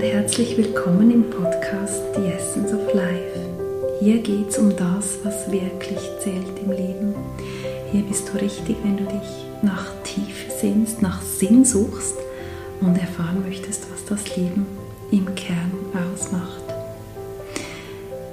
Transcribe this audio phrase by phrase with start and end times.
[0.00, 3.38] und herzlich willkommen im Podcast The Essence of Life.
[4.00, 7.14] Hier geht es um das, was wirklich zählt im Leben.
[7.92, 12.14] Hier bist du richtig, wenn du dich nach Tiefe sehnst, nach Sinn suchst
[12.80, 14.64] und erfahren möchtest, was das Leben
[15.10, 15.70] im Kern
[16.14, 16.64] ausmacht.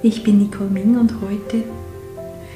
[0.02, 1.64] Ich bin Nicole Ming und heute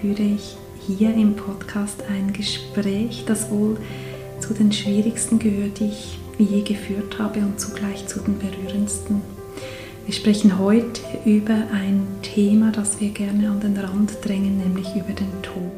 [0.01, 0.57] führe ich
[0.87, 3.77] hier im Podcast ein Gespräch, das wohl
[4.41, 9.23] zu den schwierigsten gehört, die ich je geführt habe und zugleich zu den berührendsten.
[10.05, 15.13] Wir sprechen heute über ein Thema, das wir gerne an den Rand drängen, nämlich über
[15.13, 15.71] den Tod.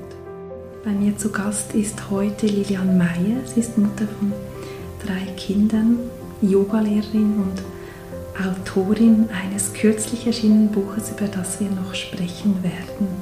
[0.84, 3.46] Bei mir zu Gast ist heute Lilian Meyer.
[3.46, 4.32] Sie ist Mutter von
[5.04, 5.98] drei Kindern,
[6.40, 7.62] Yogalehrerin und
[8.46, 13.13] Autorin eines kürzlich erschienenen Buches, über das wir noch sprechen werden.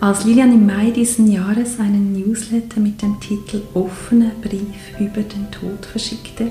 [0.00, 5.50] Als Lilian im Mai diesen Jahres einen Newsletter mit dem Titel Offener Brief über den
[5.50, 6.50] Tod verschickte,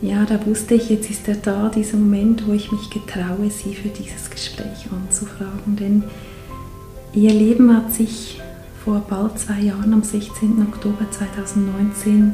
[0.00, 3.74] ja, da wusste ich, jetzt ist er da, dieser Moment, wo ich mich getraue, sie
[3.74, 5.74] für dieses Gespräch anzufragen.
[5.74, 6.04] Denn
[7.14, 8.40] ihr Leben hat sich
[8.84, 10.62] vor bald zwei Jahren, am 16.
[10.72, 12.32] Oktober 2019,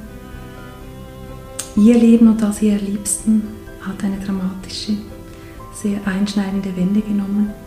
[1.76, 3.42] ihr Leben und das ihrer Liebsten
[3.80, 4.92] hat eine dramatische,
[5.72, 7.63] sehr einschneidende Wende genommen.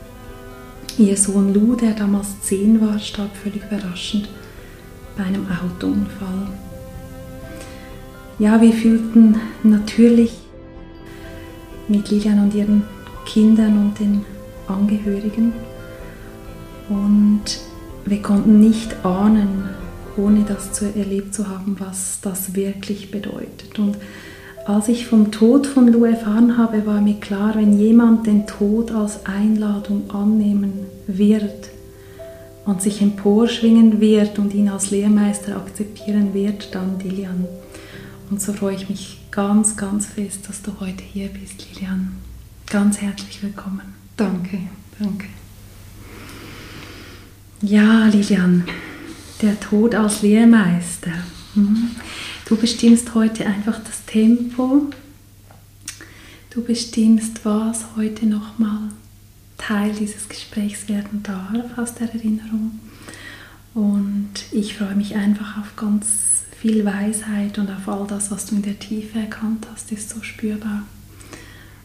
[0.99, 4.27] Ihr Sohn Lou, der damals zehn war, starb völlig überraschend
[5.15, 6.47] bei einem Autounfall.
[8.39, 10.39] Ja, wir fühlten natürlich
[11.87, 12.83] mit Lilian und ihren
[13.25, 14.25] Kindern und den
[14.67, 15.53] Angehörigen
[16.89, 17.43] und
[18.05, 19.69] wir konnten nicht ahnen,
[20.17, 23.77] ohne das zu erlebt zu haben, was das wirklich bedeutet.
[23.77, 23.97] Und
[24.67, 28.91] als ich vom Tod von Lou erfahren habe, war mir klar, wenn jemand den Tod
[28.91, 30.73] als Einladung annehmen
[31.07, 31.69] wird
[32.65, 37.45] und sich emporschwingen wird und ihn als Lehrmeister akzeptieren wird, dann Lilian.
[38.29, 42.11] Und so freue ich mich ganz, ganz fest, dass du heute hier bist, Lilian.
[42.69, 43.93] Ganz herzlich willkommen.
[44.17, 44.59] Danke,
[44.99, 45.27] danke.
[47.61, 48.65] Ja, Lilian,
[49.41, 51.11] der Tod als Lehrmeister.
[51.55, 51.91] Mhm.
[52.47, 54.89] Du bestimmst heute einfach das Tempo.
[56.49, 58.89] Du bestimmst, was heute nochmal
[59.57, 62.79] Teil dieses Gesprächs werden darf aus der Erinnerung.
[63.73, 68.55] Und ich freue mich einfach auf ganz viel Weisheit und auf all das, was du
[68.55, 70.83] in der Tiefe erkannt hast, ist so spürbar.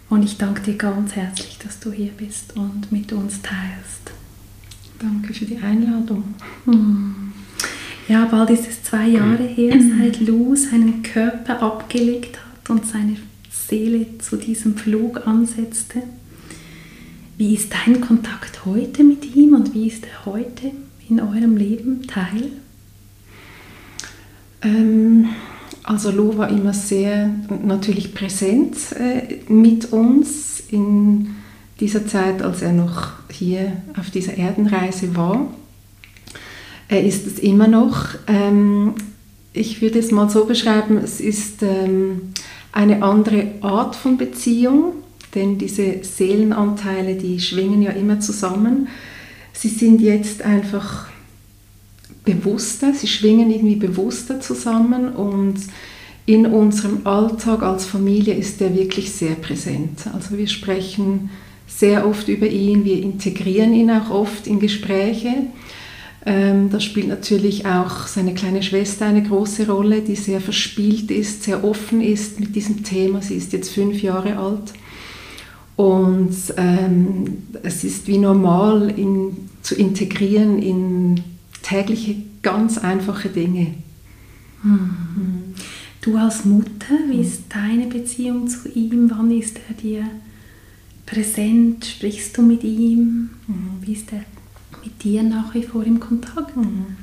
[0.09, 4.13] Und ich danke dir ganz herzlich, dass du hier bist und mit uns teilst.
[5.01, 6.35] Danke für die Einladung.
[6.67, 7.33] Hm.
[8.09, 13.17] Ja, bald ist es zwei Jahre her, seit Lou seinen Körper abgelegt hat und seine
[13.51, 16.03] Seele zu diesem Flug ansetzte.
[17.39, 20.73] Wie ist dein Kontakt heute mit ihm und wie ist er heute
[21.09, 22.51] in eurem Leben Teil?
[24.63, 25.29] Ähm,
[25.85, 27.31] also Lou war immer sehr
[27.65, 31.31] natürlich präsent äh, mit uns in
[31.81, 35.49] dieser Zeit, als er noch hier auf dieser Erdenreise war.
[36.89, 38.09] Er ist es immer noch.
[38.27, 38.95] Ähm,
[39.53, 42.33] ich würde es mal so beschreiben, es ist ähm,
[42.73, 44.95] eine andere Art von Beziehung,
[45.35, 48.89] denn diese Seelenanteile, die schwingen ja immer zusammen.
[49.53, 51.09] Sie sind jetzt einfach
[52.25, 55.57] bewusster, sie schwingen irgendwie bewusster zusammen und
[56.25, 60.05] in unserem Alltag als Familie ist er wirklich sehr präsent.
[60.15, 61.31] Also wir sprechen
[61.67, 65.47] sehr oft über ihn, wir integrieren ihn auch oft in Gespräche.
[66.25, 71.43] Ähm, da spielt natürlich auch seine kleine Schwester eine große Rolle, die sehr verspielt ist,
[71.43, 73.21] sehr offen ist mit diesem Thema.
[73.23, 74.73] Sie ist jetzt fünf Jahre alt.
[75.75, 81.25] Und ähm, es ist wie normal in, zu integrieren in
[81.63, 83.75] tägliche, ganz einfache Dinge.
[84.63, 85.55] Mhm.
[86.03, 89.11] Du als Mutter, wie ist deine Beziehung zu ihm?
[89.11, 90.05] Wann ist er dir
[91.07, 91.85] präsent?
[91.85, 93.31] Sprichst du mit ihm?
[93.47, 93.71] Mhm.
[93.81, 94.25] Wie ist er
[94.85, 96.57] mit dir nach wie vor im Kontakt?
[96.57, 96.97] Mhm.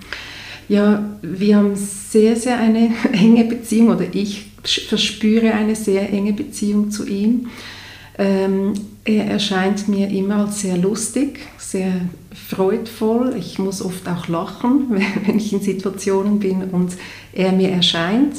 [0.68, 6.92] Ja, wir haben sehr, sehr eine enge Beziehung oder ich verspüre eine sehr enge Beziehung
[6.92, 7.48] zu ihm.
[8.18, 8.74] Ähm,
[9.06, 12.02] er erscheint mir immer als sehr lustig, sehr
[12.50, 13.36] freudvoll.
[13.40, 14.88] Ich muss oft auch lachen,
[15.26, 16.94] wenn ich in Situationen bin und
[17.34, 18.36] er mir erscheint.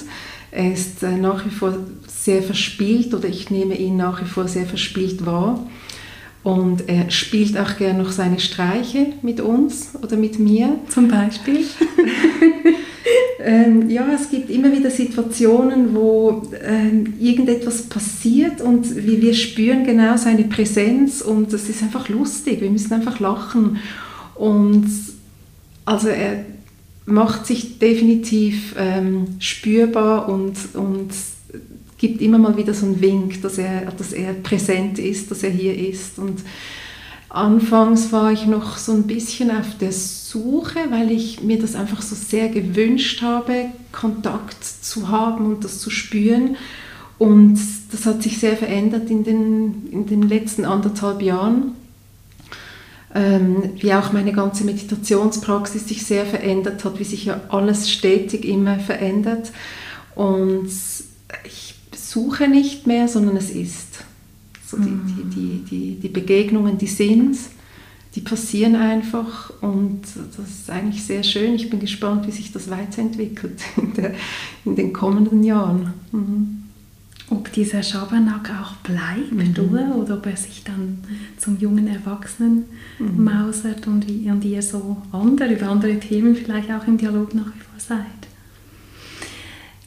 [0.52, 1.76] Er ist äh, nach wie vor
[2.06, 5.66] sehr verspielt oder ich nehme ihn nach wie vor sehr verspielt wahr.
[6.42, 10.78] Und er spielt auch gerne noch seine Streiche mit uns oder mit mir.
[10.88, 11.66] Zum Beispiel?
[13.44, 19.84] ähm, ja, es gibt immer wieder Situationen, wo ähm, irgendetwas passiert und wir, wir spüren
[19.84, 22.62] genau seine Präsenz und es ist einfach lustig.
[22.62, 23.78] Wir müssen einfach lachen.
[24.34, 24.87] Und
[25.84, 26.46] also er
[27.04, 31.10] macht sich definitiv ähm, spürbar und, und
[32.00, 35.50] gibt immer mal wieder so einen Wink, dass er, dass er präsent ist, dass er
[35.50, 36.19] hier ist.
[36.19, 36.41] Und
[37.29, 42.00] anfangs war ich noch so ein bisschen auf der Suche, weil ich mir das einfach
[42.00, 46.56] so sehr gewünscht habe, Kontakt zu haben und das zu spüren.
[47.19, 47.61] Und
[47.93, 51.73] das hat sich sehr verändert in den, in den letzten anderthalb Jahren.
[53.14, 58.47] Ähm, wie auch meine ganze Meditationspraxis sich sehr verändert hat, wie sich ja alles stetig
[58.47, 59.52] immer verändert.
[60.14, 60.70] Und
[62.10, 64.04] suche nicht mehr, sondern es ist.
[64.66, 65.06] So die, mhm.
[65.06, 67.36] die, die, die, die Begegnungen, die sind,
[68.14, 70.02] die passieren einfach und
[70.36, 71.54] das ist eigentlich sehr schön.
[71.54, 74.14] Ich bin gespannt, wie sich das weiterentwickelt in, der,
[74.64, 75.92] in den kommenden Jahren.
[76.10, 76.56] Mhm.
[77.30, 79.64] Ob dieser Schabernack auch bleibt mhm.
[79.64, 80.98] oder, oder ob er sich dann
[81.36, 82.64] zum jungen Erwachsenen
[82.98, 83.22] mhm.
[83.22, 87.60] mausert und, und ihr so andere, über andere Themen vielleicht auch im Dialog nach wie
[87.60, 88.04] vor seid.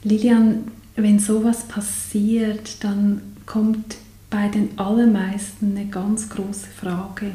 [0.06, 0.64] Lilian,
[0.96, 3.98] wenn sowas passiert, dann kommt
[4.30, 7.32] bei den allermeisten eine ganz große Frage,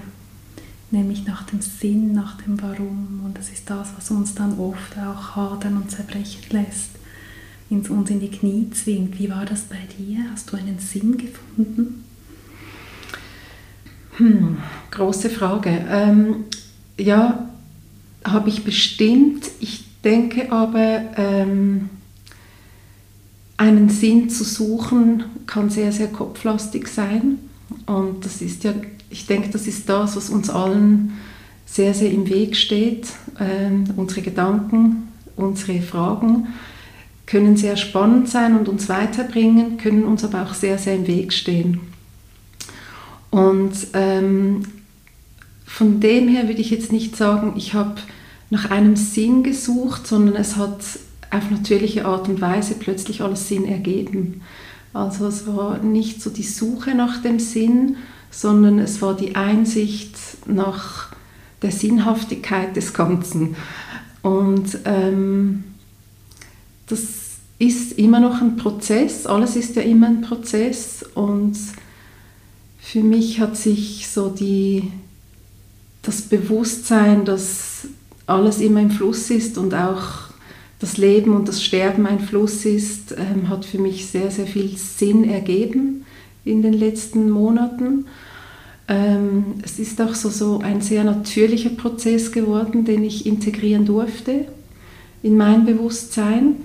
[0.91, 3.23] nämlich nach dem Sinn, nach dem Warum.
[3.25, 6.91] Und das ist das, was uns dann oft auch hadern und zerbrechen lässt,
[7.71, 9.19] uns in die Knie zwingt.
[9.19, 10.25] Wie war das bei dir?
[10.33, 12.05] Hast du einen Sinn gefunden?
[14.17, 14.59] Hm,
[14.91, 15.85] große Frage.
[15.89, 16.45] Ähm,
[16.99, 17.49] ja,
[18.25, 19.49] habe ich bestimmt.
[19.61, 21.91] Ich denke aber, ähm,
[23.59, 27.39] einen Sinn zu suchen kann sehr, sehr kopflastig sein.
[27.87, 28.73] Und das ist ja,
[29.11, 31.19] ich denke, das ist das, was uns allen
[31.67, 33.09] sehr, sehr im Weg steht.
[33.39, 36.49] Ähm, unsere Gedanken, unsere Fragen
[37.27, 41.33] können sehr spannend sein und uns weiterbringen, können uns aber auch sehr, sehr im Weg
[41.33, 41.81] stehen.
[43.31, 44.63] Und ähm,
[45.67, 47.97] von dem her würde ich jetzt nicht sagen, ich habe
[48.51, 50.81] nach einem Sinn gesucht, sondern es hat
[51.31, 54.43] auf natürliche Art und Weise plötzlich alles Sinn ergeben.
[54.93, 57.97] Also es war nicht so die Suche nach dem Sinn,
[58.31, 60.17] sondern es war die Einsicht
[60.47, 61.09] nach
[61.63, 63.57] der Sinnhaftigkeit des Ganzen.
[64.23, 65.65] Und ähm,
[66.87, 67.01] das
[67.59, 71.57] ist immer noch ein Prozess, alles ist ja immer ein Prozess und
[72.79, 74.91] für mich hat sich so die,
[76.03, 77.89] das Bewusstsein, dass
[78.27, 80.28] alles immer im Fluss ist und auch
[80.79, 84.77] das Leben und das Sterben ein Fluss ist, ähm, hat für mich sehr, sehr viel
[84.77, 86.05] Sinn ergeben
[86.45, 88.07] in den letzten Monaten.
[88.87, 94.47] Ähm, es ist auch so, so ein sehr natürlicher Prozess geworden, den ich integrieren durfte
[95.23, 96.57] in mein Bewusstsein.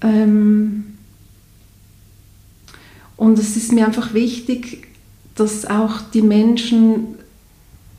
[0.00, 0.84] Ähm,
[3.16, 4.88] und es ist mir einfach wichtig,
[5.36, 7.14] dass auch die Menschen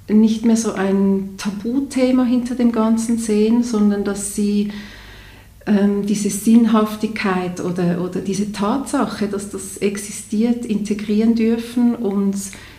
[0.09, 4.71] nicht mehr so ein Tabuthema hinter dem Ganzen sehen, sondern dass sie
[5.65, 12.35] ähm, diese Sinnhaftigkeit oder, oder diese Tatsache, dass das existiert, integrieren dürfen und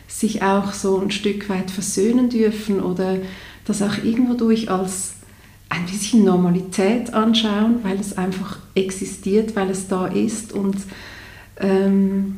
[0.06, 3.18] sich auch so ein Stück weit versöhnen dürfen oder
[3.64, 5.14] das auch irgendwo durch als
[5.70, 10.76] ein bisschen Normalität anschauen, weil es einfach existiert, weil es da ist und
[11.58, 12.36] ähm,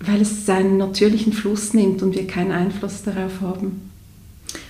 [0.00, 3.90] weil es seinen natürlichen Fluss nimmt und wir keinen Einfluss darauf haben.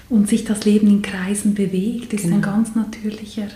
[0.08, 2.37] Und sich das Leben in Kreisen bewegt, ist genau.
[2.37, 3.48] ein ganz natürlicher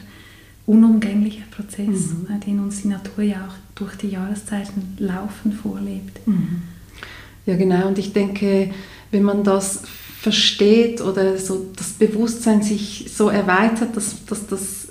[0.71, 2.27] unumgänglicher Prozess, mhm.
[2.31, 6.27] Äh, den uns die Natur ja auch durch die Jahreszeiten laufend vorlebt.
[6.27, 6.63] Mhm.
[7.47, 7.89] Ja, genau.
[7.89, 8.71] Und ich denke,
[9.11, 9.83] wenn man das
[10.21, 14.89] versteht oder so das Bewusstsein sich so erweitert, dass, dass das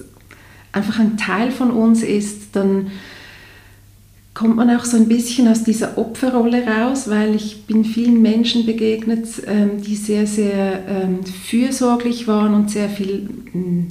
[0.72, 2.88] einfach ein Teil von uns ist, dann
[4.34, 8.66] kommt man auch so ein bisschen aus dieser Opferrolle raus, weil ich bin vielen Menschen
[8.66, 13.88] begegnet, ähm, die sehr, sehr ähm, fürsorglich waren und sehr viel mm,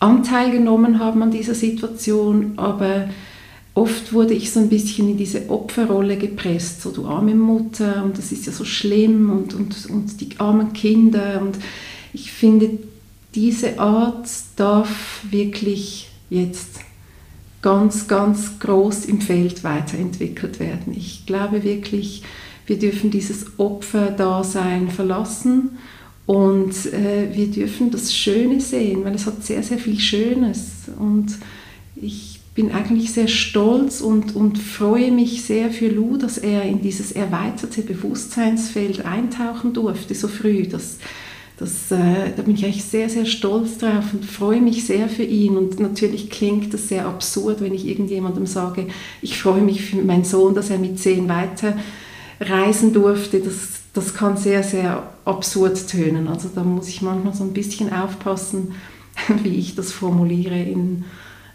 [0.00, 3.08] Anteil genommen haben an dieser Situation, aber
[3.74, 8.18] oft wurde ich so ein bisschen in diese Opferrolle gepresst, so du arme Mutter und
[8.18, 11.40] das ist ja so schlimm und, und, und die armen Kinder.
[11.42, 11.58] Und
[12.12, 12.70] ich finde,
[13.34, 16.80] diese Art darf wirklich jetzt
[17.62, 20.94] ganz, ganz groß im Feld weiterentwickelt werden.
[20.96, 22.22] Ich glaube wirklich,
[22.66, 25.78] wir dürfen dieses Opferdasein verlassen
[26.26, 30.88] und äh, wir dürfen das Schöne sehen, weil es hat sehr, sehr viel Schönes.
[30.98, 31.38] Und
[31.94, 36.82] ich bin eigentlich sehr stolz und, und freue mich sehr für Lou, dass er in
[36.82, 40.66] dieses erweiterte Bewusstseinsfeld eintauchen durfte, so früh.
[40.66, 40.98] Das,
[41.58, 45.22] das, äh, da bin ich eigentlich sehr, sehr stolz drauf und freue mich sehr für
[45.22, 45.56] ihn.
[45.56, 48.88] Und natürlich klingt das sehr absurd, wenn ich irgendjemandem sage,
[49.22, 51.76] ich freue mich für meinen Sohn, dass er mit zehn weiter
[52.40, 53.38] reisen durfte.
[53.38, 56.28] Das, das kann sehr, sehr absurd tönen.
[56.28, 58.74] Also da muss ich manchmal so ein bisschen aufpassen,
[59.42, 61.04] wie ich das formuliere in,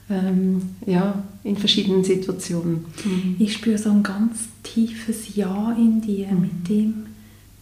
[0.09, 2.85] ähm, ja, in verschiedenen Situationen.
[3.05, 3.35] Mhm.
[3.39, 6.41] Ich spüre so ein ganz tiefes Ja in dir mhm.
[6.41, 6.93] mit dem,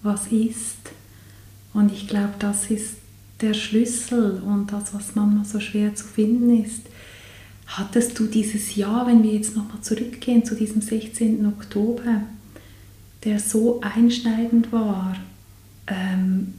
[0.01, 0.77] was ist.
[1.73, 2.95] Und ich glaube, das ist
[3.41, 6.83] der Schlüssel und das, was manchmal so schwer zu finden ist.
[7.67, 11.45] Hattest du dieses Jahr, wenn wir jetzt nochmal zurückgehen zu diesem 16.
[11.45, 12.23] Oktober,
[13.23, 15.15] der so einschneidend war,
[15.87, 16.53] ähm,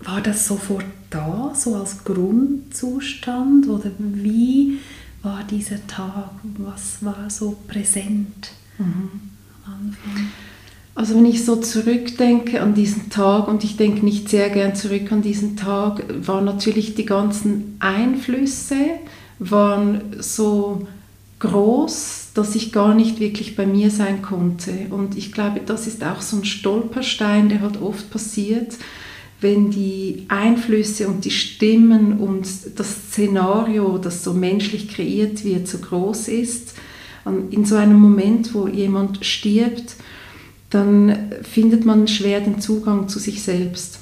[0.00, 3.68] war das sofort da, so als Grundzustand?
[3.68, 4.78] Oder wie
[5.22, 6.30] war dieser Tag?
[6.58, 9.10] Was war so präsent mhm.
[9.64, 10.28] am Anfang?
[10.94, 15.12] Also wenn ich so zurückdenke an diesen Tag und ich denke nicht sehr gern zurück
[15.12, 18.76] an diesen Tag, waren natürlich die ganzen Einflüsse
[19.38, 20.86] waren so
[21.38, 24.72] groß, dass ich gar nicht wirklich bei mir sein konnte.
[24.90, 28.76] Und ich glaube, das ist auch so ein Stolperstein, der halt oft passiert,
[29.40, 35.78] wenn die Einflüsse und die Stimmen und das Szenario, das so menschlich kreiert wird, so
[35.78, 36.74] groß ist.
[37.50, 39.96] In so einem Moment, wo jemand stirbt,
[40.68, 44.00] dann findet man schwer den Zugang zu sich selbst.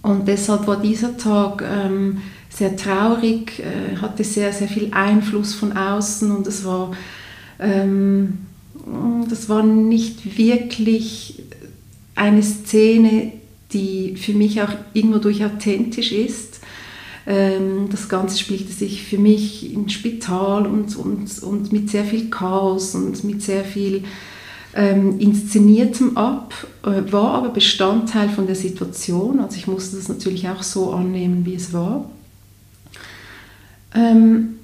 [0.00, 5.76] Und deshalb war dieser Tag ähm, sehr traurig, äh, hatte sehr, sehr viel Einfluss von
[5.76, 6.92] außen und es war,
[7.58, 8.38] ähm,
[9.28, 11.42] das war nicht wirklich
[12.14, 13.32] eine Szene,
[13.72, 16.60] die für mich auch irgendwo durch authentisch ist.
[17.26, 22.28] Ähm, das Ganze spielte sich für mich im Spital und, und, und mit sehr viel
[22.28, 24.04] Chaos und mit sehr viel
[24.74, 29.40] ähm, inszeniertem ab, äh, war aber Bestandteil von der Situation.
[29.40, 32.10] Also ich musste das natürlich auch so annehmen, wie es war.
[33.94, 34.56] Ähm,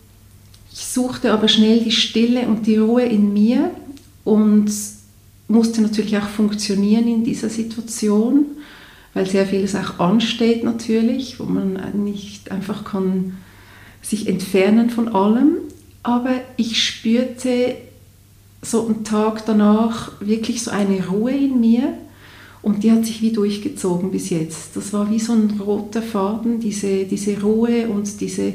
[0.80, 3.70] ich suchte aber schnell die Stille und die Ruhe in mir
[4.24, 4.72] und
[5.46, 8.46] musste natürlich auch funktionieren in dieser Situation,
[9.12, 13.36] weil sehr vieles auch ansteht natürlich, wo man nicht einfach kann
[14.00, 15.58] sich entfernen von allem.
[16.02, 17.74] Aber ich spürte
[18.62, 21.92] so einen Tag danach wirklich so eine Ruhe in mir
[22.62, 24.76] und die hat sich wie durchgezogen bis jetzt.
[24.76, 28.54] Das war wie so ein roter Faden, diese, diese Ruhe und diese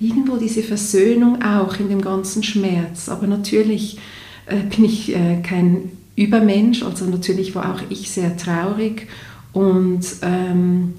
[0.00, 3.08] irgendwo diese Versöhnung auch in dem ganzen Schmerz.
[3.08, 3.98] Aber natürlich
[4.46, 9.06] äh, bin ich äh, kein Übermensch, also natürlich war auch ich sehr traurig
[9.52, 10.94] und ähm,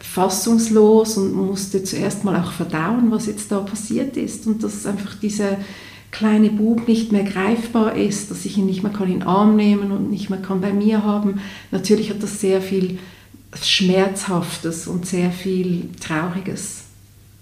[0.00, 5.14] fassungslos und musste zuerst mal auch verdauen, was jetzt da passiert ist und dass einfach
[5.16, 5.56] dieser
[6.10, 9.56] kleine Bub nicht mehr greifbar ist, dass ich ihn nicht mehr kann in den Arm
[9.56, 11.40] nehmen und nicht mehr kann bei mir haben.
[11.70, 12.98] Natürlich hat das sehr viel
[13.60, 16.84] Schmerzhaftes und sehr viel Trauriges.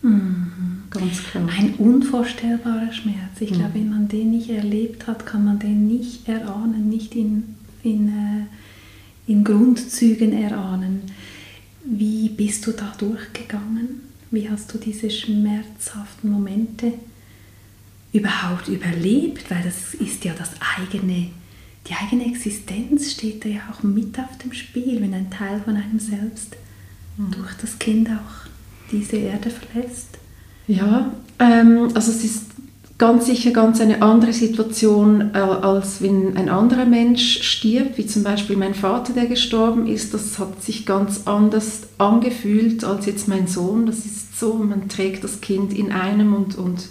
[0.08, 1.48] Mhm, ganz klar.
[1.48, 3.40] Ein unvorstellbarer Schmerz.
[3.40, 3.54] Ich mhm.
[3.54, 8.08] glaube, wenn man den nicht erlebt hat, kann man den nicht erahnen, nicht in, in,
[8.08, 11.02] äh, in Grundzügen erahnen.
[11.84, 14.00] Wie bist du da durchgegangen?
[14.30, 16.92] Wie hast du diese schmerzhaften Momente
[18.12, 19.50] überhaupt überlebt?
[19.50, 21.30] Weil das ist ja das eigene,
[21.86, 25.76] die eigene Existenz steht da ja auch mit auf dem Spiel, wenn ein Teil von
[25.76, 26.56] einem selbst
[27.16, 27.30] mhm.
[27.30, 28.47] durch das Kind auch
[28.90, 30.18] diese Erde verlässt?
[30.66, 32.42] Ja, ähm, also es ist
[32.99, 38.25] ganz sicher ganz eine andere Situation, äh, als wenn ein anderer Mensch stirbt, wie zum
[38.25, 40.12] Beispiel mein Vater, der gestorben ist.
[40.14, 43.87] Das hat sich ganz anders angefühlt als jetzt mein Sohn.
[43.87, 46.88] Das ist so, man trägt das Kind in einem und, und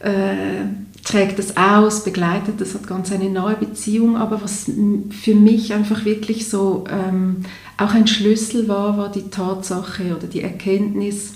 [0.00, 0.64] äh,
[1.04, 4.16] trägt es aus, begleitet, das hat ganz eine neue Beziehung.
[4.16, 4.66] Aber was
[5.10, 7.44] für mich einfach wirklich so ähm,
[7.76, 11.32] auch ein Schlüssel war, war die Tatsache oder die Erkenntnis,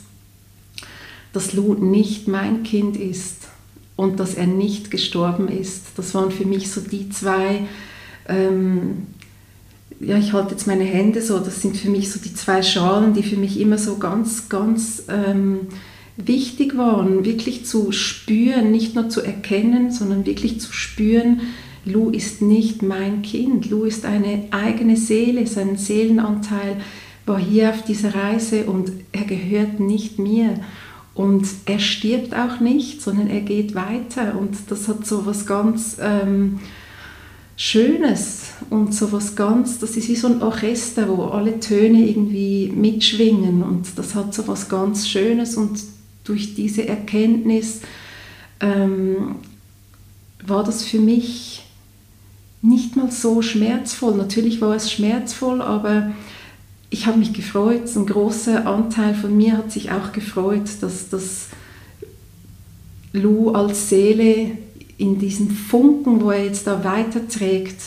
[1.32, 3.48] dass Lou nicht mein Kind ist
[3.96, 5.86] und dass er nicht gestorben ist.
[5.96, 7.66] Das waren für mich so die zwei,
[8.28, 9.06] ähm,
[10.00, 13.14] ja, ich halte jetzt meine Hände so, das sind für mich so die zwei Schalen,
[13.14, 15.68] die für mich immer so ganz, ganz ähm,
[16.16, 21.40] wichtig waren, wirklich zu spüren, nicht nur zu erkennen, sondern wirklich zu spüren,
[21.86, 23.68] Lou ist nicht mein Kind.
[23.68, 26.78] Lou ist eine eigene Seele, sein Seelenanteil
[27.26, 30.60] war hier auf dieser Reise und er gehört nicht mir.
[31.14, 34.36] Und er stirbt auch nicht, sondern er geht weiter.
[34.38, 36.58] Und das hat so was ganz ähm,
[37.56, 42.72] Schönes und so was ganz, das ist wie so ein Orchester, wo alle Töne irgendwie
[42.74, 43.62] mitschwingen.
[43.62, 45.56] Und das hat so was ganz Schönes.
[45.56, 45.78] Und
[46.24, 47.82] durch diese Erkenntnis
[48.60, 49.36] ähm,
[50.44, 51.64] war das für mich
[52.62, 54.16] nicht mal so schmerzvoll.
[54.16, 56.12] Natürlich war es schmerzvoll, aber
[56.90, 57.94] ich habe mich gefreut.
[57.94, 61.48] Ein großer Anteil von mir hat sich auch gefreut, dass das
[63.12, 64.52] Lou als Seele
[64.96, 67.80] in diesen Funken, wo er jetzt da weiterträgt,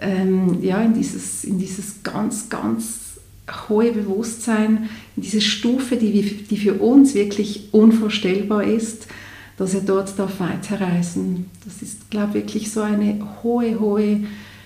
[0.00, 2.99] ähm, ja, in dieses, in dieses ganz, ganz
[3.68, 9.06] hohe Bewusstsein, in diese Stufe, die, die für uns wirklich unvorstellbar ist,
[9.56, 11.46] dass er dort darf weiterreisen.
[11.64, 14.20] Das ist, glaube ich, wirklich so eine hohe, hohe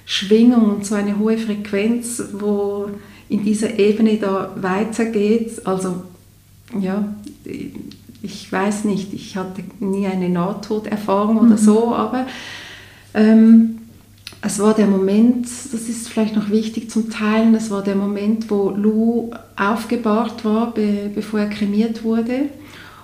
[0.06, 2.90] Schwingung und so eine hohe Frequenz, wo
[3.28, 5.66] in dieser Ebene da weitergeht.
[5.66, 6.02] Also
[6.78, 7.14] ja,
[8.22, 11.58] ich weiß nicht, ich hatte nie eine Nahtoderfahrung oder mhm.
[11.58, 12.26] so, aber
[13.14, 13.78] ähm,
[14.46, 18.50] es war der Moment, das ist vielleicht noch wichtig zum Teilen, es war der Moment,
[18.50, 22.50] wo Lou aufgebahrt war, be, bevor er kremiert wurde.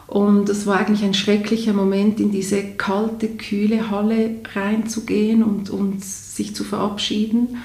[0.06, 6.04] Und es war eigentlich ein schrecklicher Moment, in diese kalte, kühle Halle reinzugehen und, und
[6.04, 7.56] sich zu verabschieden.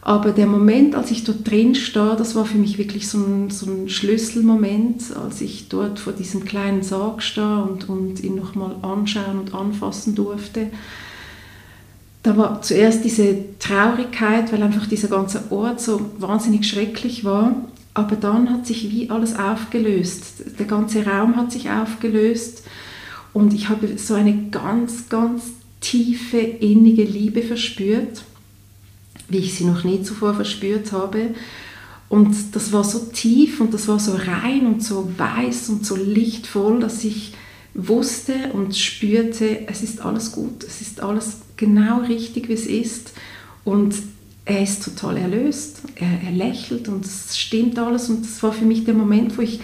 [0.00, 3.50] Aber der Moment, als ich dort drin stand, das war für mich wirklich so ein,
[3.50, 8.76] so ein Schlüsselmoment, als ich dort vor diesem kleinen Sarg stand und, und ihn nochmal
[8.80, 10.68] anschauen und anfassen durfte.
[12.22, 17.54] Da war zuerst diese Traurigkeit, weil einfach dieser ganze Ort so wahnsinnig schrecklich war.
[17.94, 20.58] Aber dann hat sich wie alles aufgelöst.
[20.58, 22.62] Der ganze Raum hat sich aufgelöst
[23.32, 25.44] und ich habe so eine ganz, ganz
[25.80, 28.22] tiefe, innige Liebe verspürt
[29.30, 31.30] wie ich sie noch nie zuvor verspürt habe.
[32.08, 35.96] Und das war so tief und das war so rein und so weiß und so
[35.96, 37.34] lichtvoll, dass ich
[37.72, 43.12] wusste und spürte, es ist alles gut, es ist alles genau richtig, wie es ist.
[43.64, 43.94] Und
[44.44, 48.08] er ist total erlöst, er, er lächelt und es stimmt alles.
[48.08, 49.60] Und das war für mich der Moment, wo ich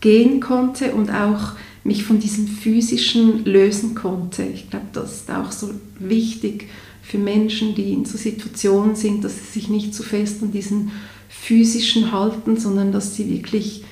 [0.00, 4.44] gehen konnte und auch mich von diesem physischen lösen konnte.
[4.44, 6.68] Ich glaube, das ist auch so wichtig
[7.02, 10.52] für Menschen, die in so Situationen sind, dass sie sich nicht zu so fest an
[10.52, 10.92] diesen
[11.28, 13.84] physischen halten, sondern dass sie wirklich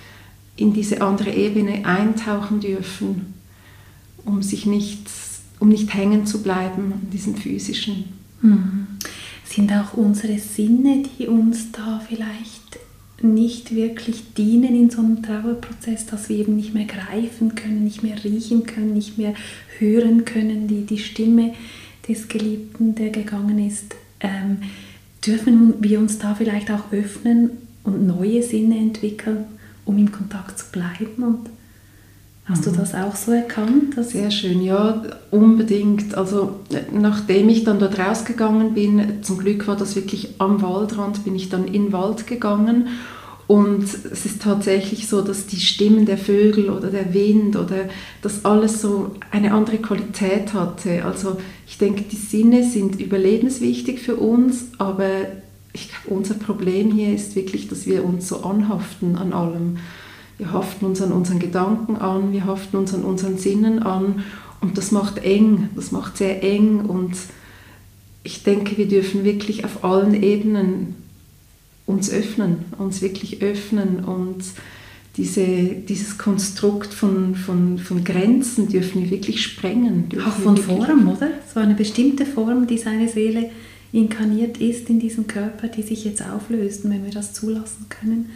[0.57, 3.35] in diese andere Ebene eintauchen dürfen,
[4.25, 5.09] um sich nicht,
[5.61, 8.05] um nicht hängen zu bleiben an diesem physischen.
[8.43, 8.87] Mhm.
[9.45, 12.79] Sind auch unsere Sinne, die uns da vielleicht
[13.21, 18.03] nicht wirklich dienen in so einem Trauerprozess, dass wir eben nicht mehr greifen können, nicht
[18.03, 19.35] mehr riechen können, nicht mehr
[19.79, 21.55] hören können, die, die Stimme
[22.09, 24.59] des Geliebten, der gegangen ist, ähm,
[25.27, 27.51] dürfen wir uns da vielleicht auch öffnen
[27.83, 29.45] und neue Sinne entwickeln,
[29.85, 31.23] um im Kontakt zu bleiben.
[31.23, 31.51] Und
[32.49, 32.73] hast mhm.
[32.73, 33.95] du das auch so erkannt?
[34.01, 36.15] Sehr schön, ja, unbedingt.
[36.15, 36.61] Also
[36.93, 41.49] nachdem ich dann dort rausgegangen bin, zum Glück war das wirklich am Waldrand, bin ich
[41.49, 42.89] dann in den Wald gegangen
[43.49, 47.89] und es ist tatsächlich so, dass die Stimmen der Vögel oder der Wind oder
[48.21, 51.07] das alles so eine andere Qualität hatte.
[51.07, 55.09] Also ich denke, die Sinne sind überlebenswichtig für uns, aber
[55.73, 59.79] ich glaube, unser Problem hier ist wirklich, dass wir uns so anhaften an allem.
[60.39, 64.25] Wir haften uns an unseren Gedanken an, wir haften uns an unseren Sinnen an
[64.61, 67.17] und das macht eng, das macht sehr eng und
[68.23, 70.95] ich denke, wir dürfen wirklich auf allen Ebenen
[71.87, 74.45] uns öffnen, uns wirklich öffnen und
[75.17, 80.09] diese, dieses Konstrukt von, von, von Grenzen dürfen wir wirklich sprengen.
[80.25, 81.31] Auch von Form, oder?
[81.53, 83.51] So eine bestimmte Form, die seine Seele
[83.91, 86.85] inkarniert ist in diesem Körper, die sich jetzt auflöst.
[86.85, 88.31] Und wenn wir das zulassen können,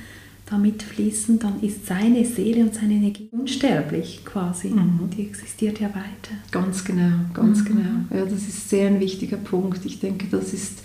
[0.52, 4.68] damit fließen, dann ist seine Seele und seine Energie unsterblich quasi.
[4.68, 5.10] Mhm.
[5.16, 6.36] Die existiert ja weiter.
[6.50, 7.64] Ganz genau, ganz mhm.
[7.64, 7.90] genau.
[8.10, 9.84] Ja, das ist sehr ein wichtiger Punkt.
[9.84, 10.82] Ich denke, das ist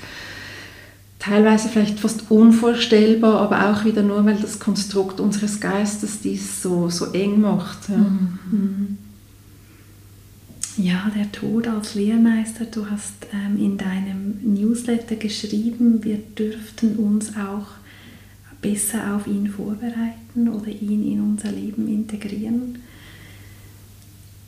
[1.20, 6.90] teilweise vielleicht fast unvorstellbar, aber auch wieder nur, weil das Konstrukt unseres Geistes dies so,
[6.90, 7.90] so eng macht.
[7.90, 7.98] Ja.
[7.98, 8.98] Mhm.
[10.78, 11.12] ja.
[11.14, 17.68] der Tod als Lehrmeister, du hast ähm, in deinem Newsletter geschrieben, wir dürften uns auch
[18.72, 22.80] besser auf ihn vorbereiten oder ihn in unser Leben integrieren.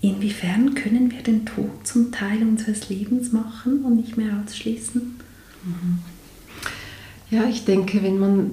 [0.02, 5.02] Inwiefern können wir den Tod zum Teil unseres Lebens machen und nicht mehr ausschließen?
[5.64, 6.00] Mhm.
[7.32, 8.52] Ja, ich denke, wenn man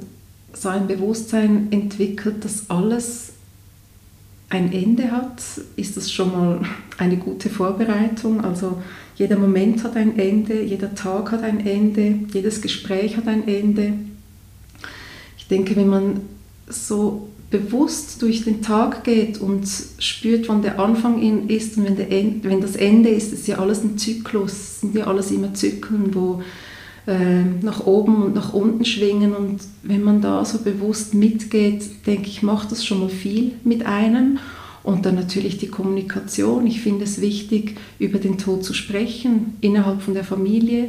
[0.52, 3.32] so ein Bewusstsein entwickelt, dass alles
[4.48, 5.42] ein Ende hat,
[5.76, 6.60] ist das schon mal
[6.98, 8.42] eine gute Vorbereitung.
[8.44, 8.82] Also
[9.16, 13.94] jeder Moment hat ein Ende, jeder Tag hat ein Ende, jedes Gespräch hat ein Ende.
[15.46, 16.22] Ich denke, wenn man
[16.68, 19.64] so bewusst durch den Tag geht und
[20.00, 23.60] spürt, wann der Anfang ist und wenn, der End, wenn das Ende ist, ist ja
[23.60, 26.42] alles ein Zyklus, sind ja alles immer Zyklen, wo
[27.06, 29.36] äh, nach oben und nach unten schwingen.
[29.36, 33.86] Und wenn man da so bewusst mitgeht, denke ich, macht das schon mal viel mit
[33.86, 34.40] einem.
[34.82, 36.66] Und dann natürlich die Kommunikation.
[36.66, 40.88] Ich finde es wichtig, über den Tod zu sprechen, innerhalb von der Familie,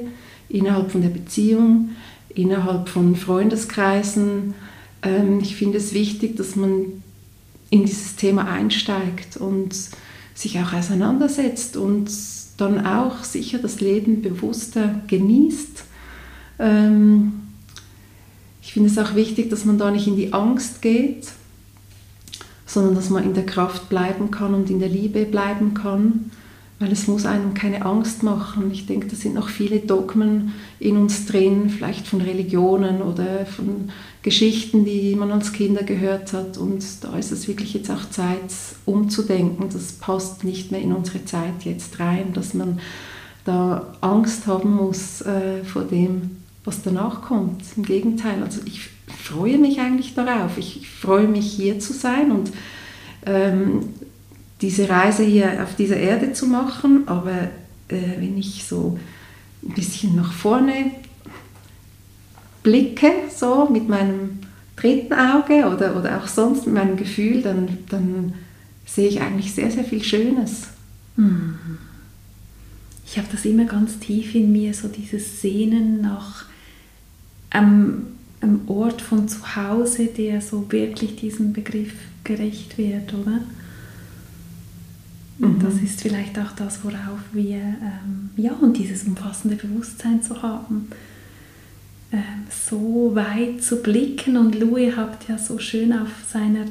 [0.49, 1.89] innerhalb von der Beziehung,
[2.37, 4.53] innerhalb von Freundeskreisen.
[5.01, 7.03] Ähm, ich finde es wichtig, dass man
[7.69, 9.75] in dieses Thema einsteigt und
[10.33, 12.09] sich auch auseinandersetzt und
[12.57, 15.83] dann auch sicher das Leben bewusster genießt
[16.59, 17.33] ähm,
[18.61, 21.29] ich finde es auch wichtig, dass man da nicht in die Angst geht,
[22.65, 26.31] sondern dass man in der Kraft bleiben kann und in der Liebe bleiben kann,
[26.79, 28.69] weil es muss einem keine Angst machen.
[28.71, 33.89] Ich denke, da sind noch viele Dogmen in uns drin, vielleicht von Religionen oder von
[34.21, 36.57] Geschichten, die man als Kinder gehört hat.
[36.57, 38.51] Und da ist es wirklich jetzt auch Zeit,
[38.85, 39.69] umzudenken.
[39.73, 42.79] Das passt nicht mehr in unsere Zeit jetzt rein, dass man
[43.43, 47.63] da Angst haben muss äh, vor dem, was danach kommt.
[47.75, 50.57] Im Gegenteil, also ich freue mich eigentlich darauf.
[50.57, 52.51] Ich, ich freue mich hier zu sein und
[53.25, 53.93] ähm,
[54.61, 57.07] diese Reise hier auf dieser Erde zu machen.
[57.07, 57.31] Aber
[57.87, 58.99] äh, wenn ich so
[59.63, 60.91] ein bisschen nach vorne
[62.63, 64.39] blicke, so mit meinem
[64.75, 68.33] dritten Auge oder, oder auch sonst mit meinem Gefühl, dann, dann
[68.85, 70.67] sehe ich eigentlich sehr, sehr viel Schönes.
[71.15, 71.55] Mhm.
[73.05, 76.45] Ich habe das immer ganz tief in mir, so dieses Sehnen nach
[77.49, 78.07] einem,
[78.41, 81.93] einem Ort von zu Hause, der so wirklich diesem Begriff
[82.23, 83.39] gerecht wird, oder?
[85.39, 85.61] Und mhm.
[85.61, 90.87] das ist vielleicht auch das, worauf wir, ähm, ja, und dieses umfassende Bewusstsein zu haben,
[92.11, 94.37] ähm, so weit zu blicken.
[94.37, 96.65] Und Louis hat ja so schön auf seiner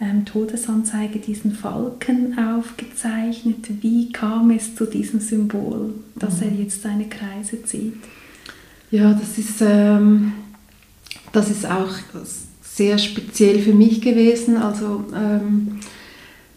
[0.00, 3.66] ähm, Todesanzeige diesen Falken aufgezeichnet.
[3.82, 6.46] Wie kam es zu diesem Symbol, dass mhm.
[6.46, 7.94] er jetzt seine Kreise zieht?
[8.90, 10.32] Ja, das ist, ähm,
[11.32, 11.90] das ist auch
[12.62, 14.56] sehr speziell für mich gewesen.
[14.56, 15.77] Also ähm,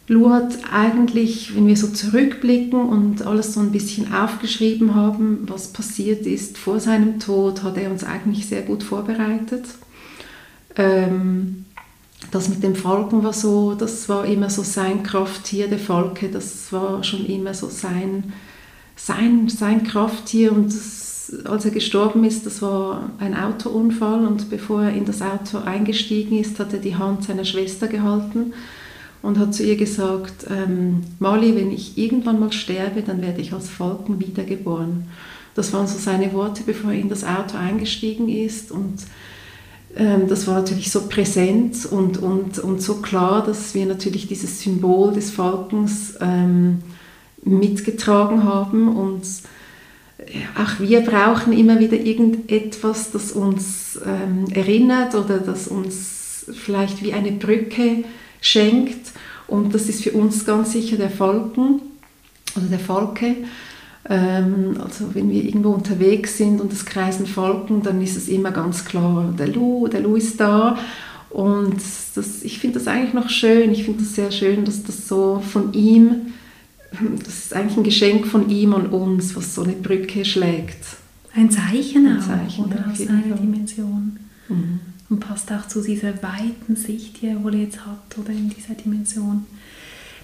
[0.08, 5.68] Lou hat eigentlich, wenn wir so zurückblicken und alles so ein bisschen aufgeschrieben haben, was
[5.68, 9.64] passiert ist vor seinem Tod, hat er uns eigentlich sehr gut vorbereitet.
[10.76, 11.66] Ähm,
[12.32, 16.72] das mit dem Falken war so, das war immer so sein Krafttier, der Falke, das
[16.72, 18.32] war schon immer so sein,
[18.96, 24.82] sein, sein Krafttier und das, als er gestorben ist, das war ein Autounfall und bevor
[24.82, 28.52] er in das Auto eingestiegen ist, hat er die Hand seiner Schwester gehalten
[29.22, 33.52] und hat zu ihr gesagt, ähm, Mali, wenn ich irgendwann mal sterbe, dann werde ich
[33.52, 35.04] als Falken wiedergeboren.
[35.54, 39.04] Das waren so seine Worte, bevor er in das Auto eingestiegen ist und
[39.96, 44.60] ähm, das war natürlich so präsent und, und, und so klar, dass wir natürlich dieses
[44.60, 46.78] Symbol des Falkens ähm,
[47.44, 49.22] mitgetragen haben und
[50.56, 57.12] auch wir brauchen immer wieder irgendetwas, das uns ähm, erinnert oder das uns vielleicht wie
[57.12, 58.04] eine Brücke
[58.42, 59.12] schenkt.
[59.46, 61.80] Und das ist für uns ganz sicher der Falken
[62.54, 63.36] oder der Falke.
[64.08, 68.50] Ähm, also wenn wir irgendwo unterwegs sind und es kreisen Falken, dann ist es immer
[68.50, 70.76] ganz klar, der Lu, der Lu ist da.
[71.30, 71.76] Und
[72.14, 73.72] das, ich finde das eigentlich noch schön.
[73.72, 76.32] Ich finde das sehr schön, dass das so von ihm,
[77.24, 80.84] das ist eigentlich ein Geschenk von ihm an uns, was so eine Brücke schlägt.
[81.34, 82.84] Ein Zeichen ein auch, Zeichen, oder?
[82.90, 84.18] Aus seiner Dimension.
[84.48, 88.48] Mhm und passt auch zu dieser weiten Sicht, die er wohl jetzt hat oder in
[88.48, 89.44] dieser Dimension.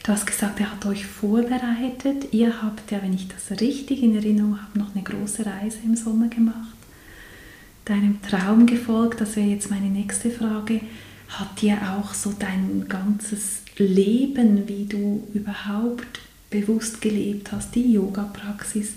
[0.02, 2.32] Du hast gesagt, er hat euch vorbereitet.
[2.32, 5.94] Ihr habt ja, wenn ich das richtig in Erinnerung habe, noch eine große Reise im
[5.94, 6.74] Sommer gemacht.
[7.84, 10.80] Deinem Traum gefolgt, das wäre jetzt meine nächste Frage.
[11.28, 18.92] Hat dir auch so dein ganzes Leben, wie du überhaupt bewusst gelebt hast, die Yoga-Praxis,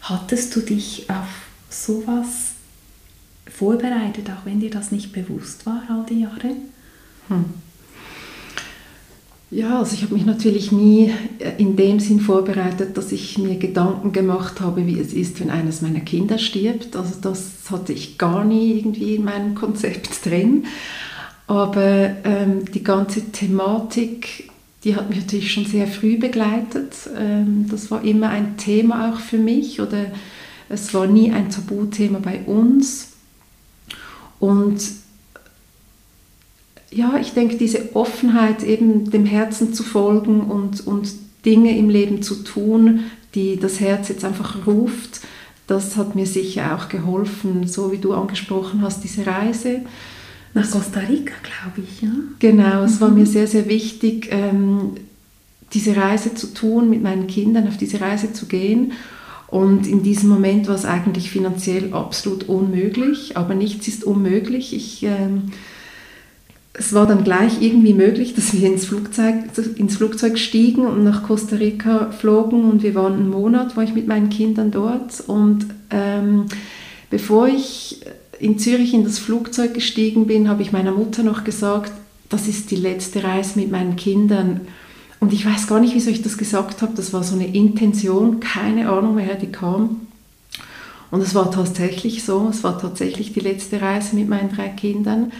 [0.00, 1.28] hattest du dich auf
[1.70, 2.53] sowas
[3.46, 6.56] vorbereitet, auch wenn dir das nicht bewusst war all die Jahre?
[7.28, 7.44] Hm.
[9.54, 13.56] Ja, also ich habe mich natürlich nie äh, in dem Sinn vorbereitet, dass ich mir
[13.56, 16.96] Gedanken gemacht habe, wie es ist, wenn eines meiner Kinder stirbt.
[16.96, 20.64] Also das hatte ich gar nie irgendwie in meinem Konzept drin.
[21.46, 24.50] Aber ähm, die ganze Thematik,
[24.82, 26.94] die hat mich natürlich schon sehr früh begleitet.
[27.16, 30.06] Ähm, das war immer ein Thema auch für mich oder
[30.68, 33.13] es war nie ein Tabuthema bei uns.
[34.38, 34.80] Und
[36.90, 41.12] ja, ich denke, diese Offenheit, eben dem Herzen zu folgen und, und
[41.44, 43.00] Dinge im Leben zu tun,
[43.34, 45.20] die das Herz jetzt einfach ruft,
[45.66, 49.80] das hat mir sicher auch geholfen, so wie du angesprochen hast, diese Reise.
[50.52, 52.10] Nach Costa Rica, glaube ich, ja.
[52.38, 53.00] Genau, es mhm.
[53.00, 54.92] war mir sehr, sehr wichtig, ähm,
[55.72, 58.92] diese Reise zu tun, mit meinen Kindern auf diese Reise zu gehen
[59.48, 64.74] und in diesem Moment war es eigentlich finanziell absolut unmöglich, aber nichts ist unmöglich.
[64.74, 65.52] Ich, ähm,
[66.72, 69.34] es war dann gleich irgendwie möglich, dass wir ins Flugzeug,
[69.76, 73.94] ins Flugzeug stiegen und nach Costa Rica flogen und wir waren einen Monat, war ich
[73.94, 76.46] mit meinen Kindern dort und ähm,
[77.10, 78.00] bevor ich
[78.40, 81.92] in Zürich in das Flugzeug gestiegen bin, habe ich meiner Mutter noch gesagt,
[82.28, 84.62] das ist die letzte Reise mit meinen Kindern
[85.20, 86.92] und ich weiß gar nicht, wieso ich das gesagt habe.
[86.94, 90.02] Das war so eine Intention, keine Ahnung, woher die kam.
[91.10, 95.32] Und es war tatsächlich so, es war tatsächlich die letzte Reise mit meinen drei Kindern.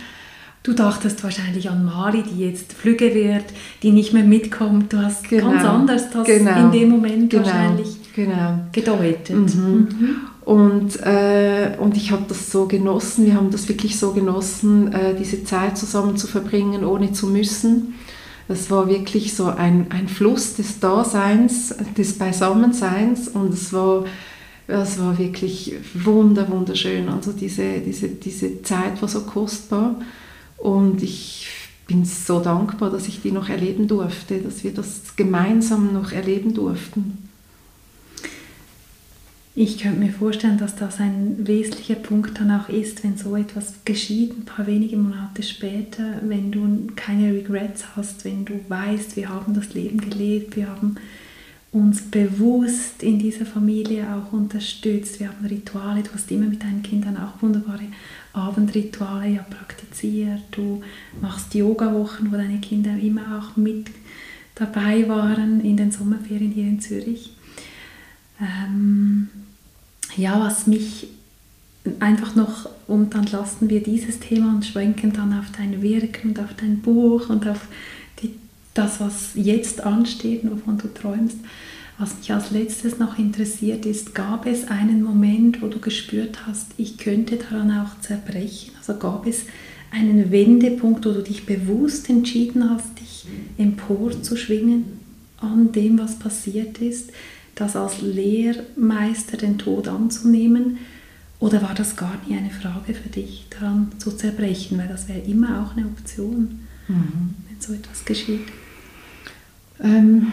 [0.63, 3.45] Du dachtest wahrscheinlich an Mali, die jetzt Flüge wird,
[3.83, 4.93] die nicht mehr mitkommt.
[4.93, 8.61] Du hast genau, ganz anders das genau, in dem Moment genau, wahrscheinlich genau.
[8.73, 9.55] gedeutet.
[9.55, 9.89] Mhm.
[9.99, 10.17] Mhm.
[10.45, 15.15] Und, äh, und ich habe das so genossen, wir haben das wirklich so genossen, äh,
[15.15, 17.95] diese Zeit zusammen zu verbringen, ohne zu müssen.
[18.49, 24.05] Es war wirklich so ein, ein Fluss des Daseins, des Beisammenseins und es war,
[24.67, 27.09] es war wirklich wunder, wunderschön.
[27.09, 29.97] Also diese, diese, diese Zeit war so kostbar.
[30.59, 31.49] Und ich
[31.87, 36.55] bin so dankbar, dass ich die noch erleben durfte, dass wir das gemeinsam noch erleben
[36.55, 37.29] durften.
[39.57, 43.75] Ich könnte mir vorstellen, dass das ein wesentlicher Punkt dann auch ist, wenn so etwas
[43.85, 49.29] geschieht, ein paar wenige Monate später, wenn du keine Regrets hast, wenn du weißt, wir
[49.29, 50.97] haben das Leben gelebt, wir haben
[51.71, 56.83] uns bewusst in dieser Familie auch unterstützt, wir haben Rituale, du hast immer mit deinen
[56.83, 57.87] Kindern auch wunderbare
[58.33, 60.83] Abendrituale ja praktiziert, du
[61.21, 63.87] machst Yoga-Wochen, wo deine Kinder immer auch mit
[64.57, 67.37] dabei waren in den Sommerferien hier in Zürich.
[68.41, 69.29] Ähm,
[70.17, 71.09] ja, was mich
[72.01, 76.41] einfach noch, und dann lassen wir dieses Thema und schwenken dann auf dein Wirken und
[76.41, 77.69] auf dein Buch und auf
[78.23, 78.35] die,
[78.73, 81.39] das, was jetzt ansteht und wovon du träumst.
[81.99, 86.73] Was mich als letztes noch interessiert ist, gab es einen Moment, wo du gespürt hast,
[86.77, 88.73] ich könnte daran auch zerbrechen?
[88.79, 89.43] Also gab es
[89.93, 93.27] einen Wendepunkt, wo du dich bewusst entschieden hast, dich
[93.59, 94.85] emporzuschwingen
[95.39, 97.11] an dem, was passiert ist,
[97.55, 100.79] das als Lehrmeister den Tod anzunehmen?
[101.41, 104.79] Oder war das gar nie eine Frage für dich, daran zu zerbrechen?
[104.79, 107.35] Weil das wäre immer auch eine Option, mhm.
[107.49, 108.47] wenn so etwas geschieht.
[109.83, 110.33] Ähm,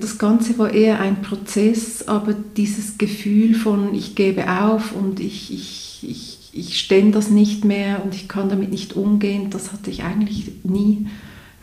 [0.00, 5.52] das Ganze war eher ein Prozess, aber dieses Gefühl von ich gebe auf und ich,
[5.52, 9.90] ich, ich, ich stemme das nicht mehr und ich kann damit nicht umgehen, das hatte
[9.90, 11.06] ich eigentlich nie.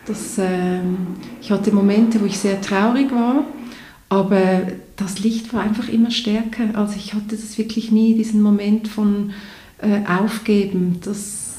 [0.06, 0.98] Das, ähm,
[1.42, 3.44] ich hatte Momente, wo ich sehr traurig war,
[4.10, 4.64] aber
[4.96, 6.76] das Licht war einfach immer stärker.
[6.76, 9.32] Also ich hatte das wirklich nie, diesen Moment von
[9.78, 11.00] äh, Aufgeben.
[11.04, 11.58] Das,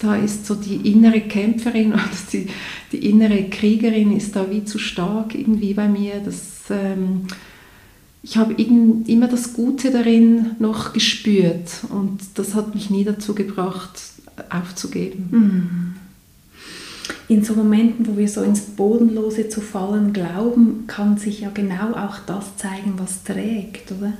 [0.00, 2.46] da ist so die innere Kämpferin oder die,
[2.92, 6.20] die innere Kriegerin ist da wie zu stark irgendwie bei mir.
[6.24, 7.26] Das, ähm,
[8.22, 14.00] ich habe immer das Gute darin noch gespürt und das hat mich nie dazu gebracht,
[14.48, 15.28] aufzugeben.
[15.30, 15.99] Mhm.
[17.28, 21.92] In so Momenten, wo wir so ins Bodenlose zu fallen glauben, kann sich ja genau
[21.92, 24.12] auch das zeigen, was trägt, oder?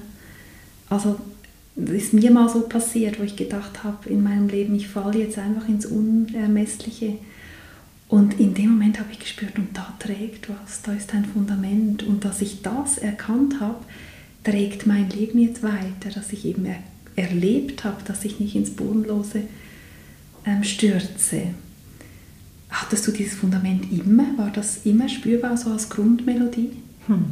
[0.88, 1.16] Also
[1.76, 5.20] das ist mir mal so passiert, wo ich gedacht habe in meinem Leben, ich falle
[5.20, 7.14] jetzt einfach ins Unermessliche.
[8.08, 12.02] Und in dem Moment habe ich gespürt, und da trägt was, da ist ein Fundament.
[12.02, 13.84] Und dass ich das erkannt habe,
[14.42, 16.78] trägt mein Leben jetzt weiter, dass ich eben er
[17.16, 19.42] erlebt habe, dass ich nicht ins Bodenlose
[20.46, 21.42] ähm, stürze.
[22.70, 24.26] Hattest du dieses Fundament immer?
[24.37, 26.70] War das immer spürbar, so als Grundmelodie?
[27.06, 27.24] Hm.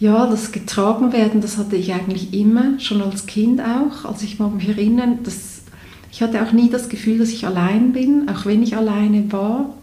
[0.00, 4.04] Ja, das getragen werden, das hatte ich eigentlich immer, schon als Kind auch.
[4.04, 5.58] Also ich mag mich erinnern, dass
[6.10, 9.74] ich hatte auch nie das Gefühl, dass ich allein bin, auch wenn ich alleine war.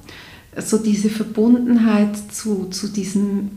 [0.58, 3.52] So diese Verbundenheit zu, zu diesem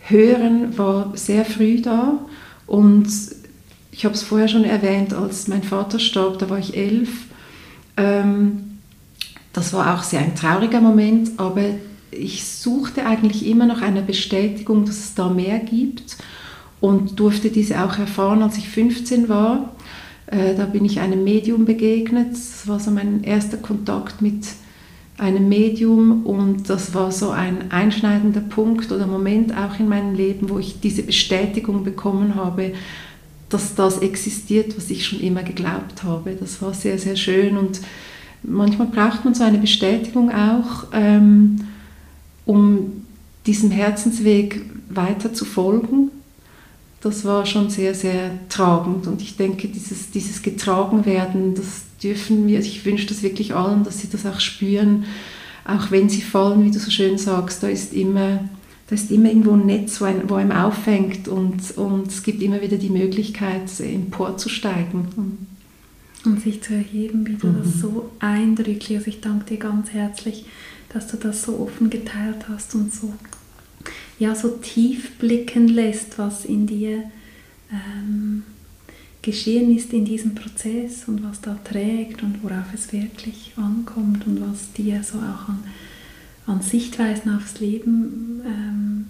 [0.00, 2.18] Hören war sehr früh da
[2.66, 3.08] und
[3.90, 7.08] ich habe es vorher schon erwähnt, als mein Vater starb, da war ich elf.
[7.98, 8.78] Ähm,
[9.52, 11.62] das war auch sehr ein trauriger Moment, aber
[12.10, 16.16] ich suchte eigentlich immer noch eine Bestätigung, dass es da mehr gibt
[16.80, 19.74] und durfte diese auch erfahren, als ich 15 war.
[20.26, 22.32] Äh, da bin ich einem Medium begegnet.
[22.32, 24.46] Das war so mein erster Kontakt mit
[25.18, 30.48] einem Medium und das war so ein einschneidender Punkt oder Moment auch in meinem Leben,
[30.48, 32.72] wo ich diese Bestätigung bekommen habe,
[33.48, 36.36] dass das existiert, was ich schon immer geglaubt habe.
[36.38, 37.80] Das war sehr, sehr schön und
[38.42, 40.86] manchmal braucht man so eine Bestätigung auch.
[40.92, 41.60] Ähm,
[42.48, 43.04] um
[43.46, 46.10] diesem Herzensweg weiter zu folgen.
[47.00, 52.58] Das war schon sehr, sehr tragend und ich denke, dieses, dieses Getragenwerden, das dürfen wir,
[52.58, 55.04] ich wünsche das wirklich allen, dass sie das auch spüren,
[55.64, 58.40] auch wenn sie fallen, wie du so schön sagst, da ist immer,
[58.88, 62.42] da ist immer irgendwo ein Netz, wo, ein, wo einem auffängt und, und es gibt
[62.42, 65.46] immer wieder die Möglichkeit, emporzusteigen.
[66.24, 67.58] Und sich zu erheben, wie du mhm.
[67.62, 70.46] das so eindrücklich, also ich danke dir ganz herzlich,
[70.88, 73.12] dass du das so offen geteilt hast und so,
[74.18, 77.04] ja, so tief blicken lässt, was in dir
[77.70, 78.42] ähm,
[79.20, 84.40] geschehen ist in diesem Prozess und was da trägt und worauf es wirklich ankommt und
[84.40, 85.62] was dir so auch an,
[86.48, 89.06] an Sichtweisen aufs Leben ähm,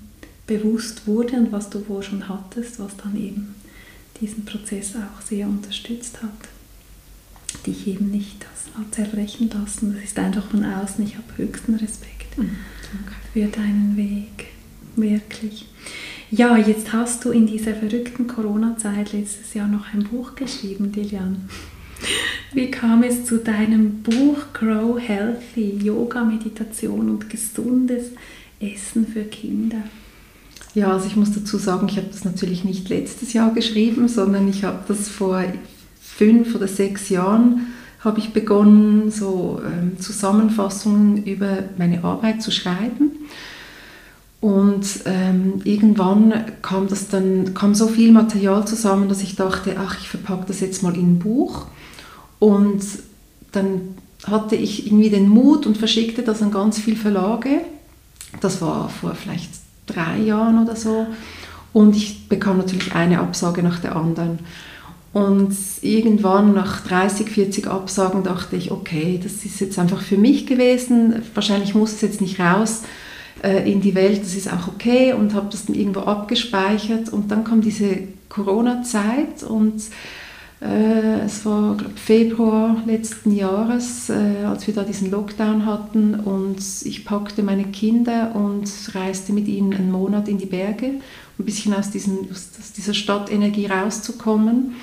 [0.46, 3.54] bewusst wurde und was du wohl schon hattest, was dann eben
[4.20, 7.64] diesen Prozess auch sehr unterstützt hat.
[7.66, 9.94] Dich eben nicht das zerbrechen lassen.
[9.94, 11.04] Das ist einfach von außen.
[11.04, 12.56] Ich habe höchsten Respekt mhm,
[13.32, 14.48] für deinen Weg.
[14.96, 15.66] Wirklich.
[16.30, 21.48] Ja, jetzt hast du in dieser verrückten Corona-Zeit letztes Jahr noch ein Buch geschrieben, Dilian.
[22.52, 28.06] Wie kam es zu deinem Buch Grow Healthy, Yoga, Meditation und gesundes
[28.58, 29.82] Essen für Kinder?
[30.74, 34.48] Ja, also ich muss dazu sagen, ich habe das natürlich nicht letztes Jahr geschrieben, sondern
[34.48, 35.44] ich habe das vor
[36.00, 37.66] fünf oder sechs Jahren
[38.00, 43.10] habe ich begonnen, so ähm, Zusammenfassungen über meine Arbeit zu schreiben.
[44.40, 46.32] Und ähm, irgendwann
[46.62, 50.60] kam das dann, kam so viel Material zusammen, dass ich dachte, ach, ich verpacke das
[50.60, 51.66] jetzt mal in ein Buch.
[52.38, 52.82] Und
[53.52, 53.96] dann
[54.26, 57.60] hatte ich irgendwie den Mut und verschickte das an ganz viele Verlage.
[58.40, 59.50] Das war vor vielleicht
[59.86, 61.06] drei Jahren oder so.
[61.72, 64.40] Und ich bekam natürlich eine Absage nach der anderen.
[65.12, 70.46] Und irgendwann nach 30, 40 Absagen dachte ich, okay, das ist jetzt einfach für mich
[70.46, 71.22] gewesen.
[71.34, 72.82] Wahrscheinlich muss es jetzt nicht raus
[73.42, 75.14] äh, in die Welt, das ist auch okay.
[75.14, 77.08] Und habe das dann irgendwo abgespeichert.
[77.08, 79.82] Und dann kam diese Corona-Zeit und
[80.60, 86.58] äh, es war glaub, Februar letzten Jahres, äh, als wir da diesen Lockdown hatten und
[86.84, 91.00] ich packte meine Kinder und reiste mit ihnen einen Monat in die Berge, um
[91.38, 94.74] ein bisschen aus, diesen, aus dieser Stadtenergie rauszukommen.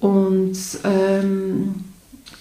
[0.00, 1.74] Und ähm,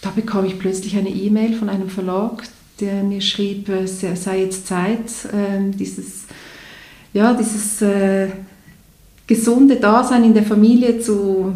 [0.01, 2.43] da bekam ich plötzlich eine E-Mail von einem Verlag,
[2.79, 6.23] der mir schrieb, es sei jetzt Zeit, äh, dieses,
[7.13, 8.29] ja, dieses äh,
[9.27, 11.53] gesunde Dasein in der Familie zu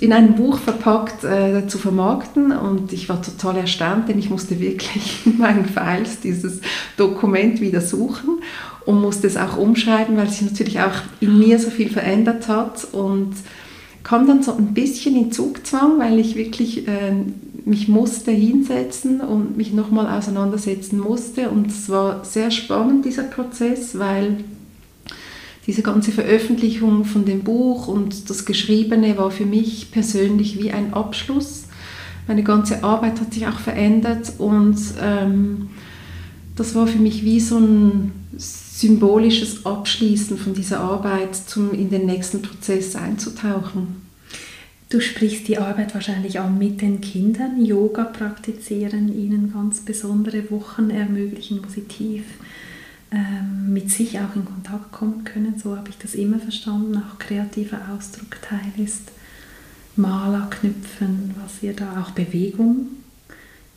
[0.00, 2.52] in ein Buch verpackt äh, zu vermarkten.
[2.52, 6.60] Und ich war total erstaunt, denn ich musste wirklich in meinen Files dieses
[6.96, 8.40] Dokument wieder suchen
[8.86, 12.86] und musste es auch umschreiben, weil sich natürlich auch in mir so viel verändert hat.
[12.92, 13.34] Und
[14.02, 17.14] kam dann so ein bisschen in Zugzwang, weil ich wirklich äh,
[17.64, 21.48] mich musste hinsetzen und mich nochmal auseinandersetzen musste.
[21.48, 24.44] Und es war sehr spannend, dieser Prozess, weil
[25.66, 30.92] diese ganze Veröffentlichung von dem Buch und das Geschriebene war für mich persönlich wie ein
[30.92, 31.64] Abschluss.
[32.26, 35.70] Meine ganze Arbeit hat sich auch verändert und ähm,
[36.56, 42.06] das war für mich wie so ein symbolisches Abschließen von dieser Arbeit, um in den
[42.06, 44.02] nächsten Prozess einzutauchen.
[44.90, 50.90] Du sprichst die Arbeit wahrscheinlich auch mit den Kindern, Yoga praktizieren, ihnen ganz besondere Wochen
[50.90, 52.73] ermöglichen, positiv ähm,
[53.68, 55.54] mit sich auch in Kontakt kommen können.
[55.62, 56.96] So habe ich das immer verstanden.
[56.96, 59.12] Auch kreativer Ausdruck Teil ist.
[59.96, 62.86] Maler knüpfen, was ihr da auch Bewegung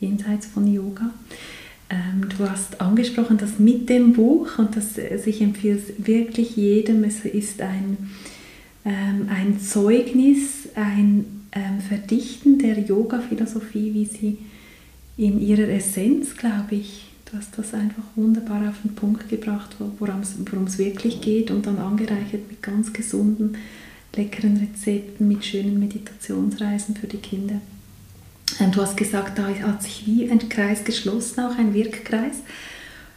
[0.00, 1.10] jenseits von Yoga.
[1.90, 7.04] Ähm, du hast angesprochen, dass mit dem Buch, und das äh, ich empfehle wirklich jedem,
[7.04, 7.96] es ist ein,
[8.84, 14.38] ähm, ein Zeugnis, ein ähm, Verdichten der Yoga-Philosophie, wie sie
[15.16, 20.64] in ihrer Essenz, glaube ich, Du hast das einfach wunderbar auf den Punkt gebracht, worum
[20.66, 23.58] es wirklich geht und dann angereichert mit ganz gesunden,
[24.16, 27.60] leckeren Rezepten, mit schönen Meditationsreisen für die Kinder.
[28.60, 32.36] Ähm, du hast gesagt, da hat sich wie ein Kreis geschlossen, auch ein Wirkkreis.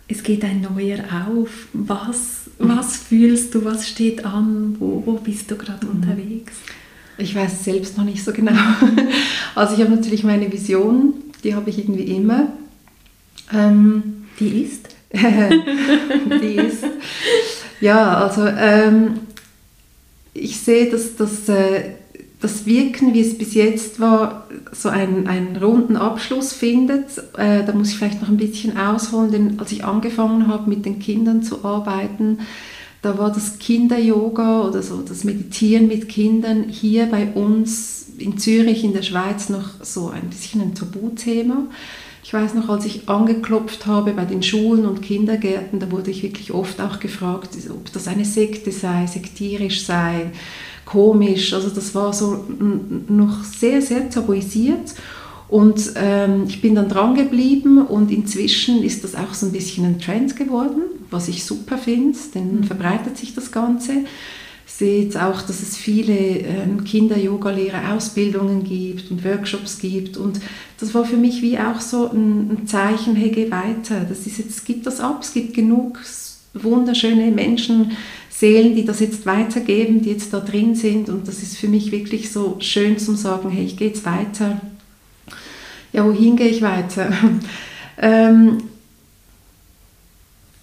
[0.09, 1.69] Es geht ein neuer auf.
[1.71, 3.63] Was, was fühlst du?
[3.63, 4.75] Was steht an?
[4.77, 5.93] Wo, wo bist du gerade mhm.
[5.93, 6.53] unterwegs?
[7.17, 8.51] Ich weiß es selbst noch nicht so genau.
[9.55, 12.53] Also ich habe natürlich meine Vision, die habe ich irgendwie immer.
[13.53, 14.87] Ähm, die ist?
[15.13, 16.85] die ist.
[17.79, 19.21] Ja, also ähm,
[20.33, 21.95] ich sehe, dass, dass äh,
[22.39, 27.17] das Wirken, wie es bis jetzt war, so einen, einen runden Abschluss findet.
[27.37, 30.85] Äh, da muss ich vielleicht noch ein bisschen ausholen, denn als ich angefangen habe, mit
[30.85, 32.39] den Kindern zu arbeiten,
[33.01, 38.83] da war das Kinder-Yoga oder so das Meditieren mit Kindern hier bei uns in Zürich
[38.83, 41.67] in der Schweiz noch so ein bisschen ein Tabuthema.
[42.23, 46.21] Ich weiß noch, als ich angeklopft habe bei den Schulen und Kindergärten, da wurde ich
[46.21, 50.31] wirklich oft auch gefragt, ob das eine Sekte sei, sektierisch sei,
[50.85, 51.53] komisch.
[51.53, 52.45] Also das war so
[53.07, 54.93] noch sehr, sehr tabuisiert.
[55.49, 59.85] Und ähm, ich bin dann dran geblieben und inzwischen ist das auch so ein bisschen
[59.85, 62.63] ein Trend geworden, was ich super finde, denn mhm.
[62.63, 64.05] verbreitet sich das Ganze
[64.81, 70.17] sehe jetzt auch, dass es viele ähm, Kinder-Yoga-Lehrer-Ausbildungen gibt und Workshops gibt.
[70.17, 70.41] Und
[70.79, 74.07] das war für mich wie auch so ein, Zeichen, hey, geh weiter.
[74.09, 75.99] Das ist jetzt, gibt das ab, es gibt genug
[76.55, 77.91] wunderschöne Menschen,
[78.31, 81.09] Seelen, die das jetzt weitergeben, die jetzt da drin sind.
[81.09, 84.61] Und das ist für mich wirklich so schön zum sagen, hey, ich gehe jetzt weiter.
[85.93, 87.13] Ja, wohin gehe ich weiter?
[88.01, 88.57] ähm,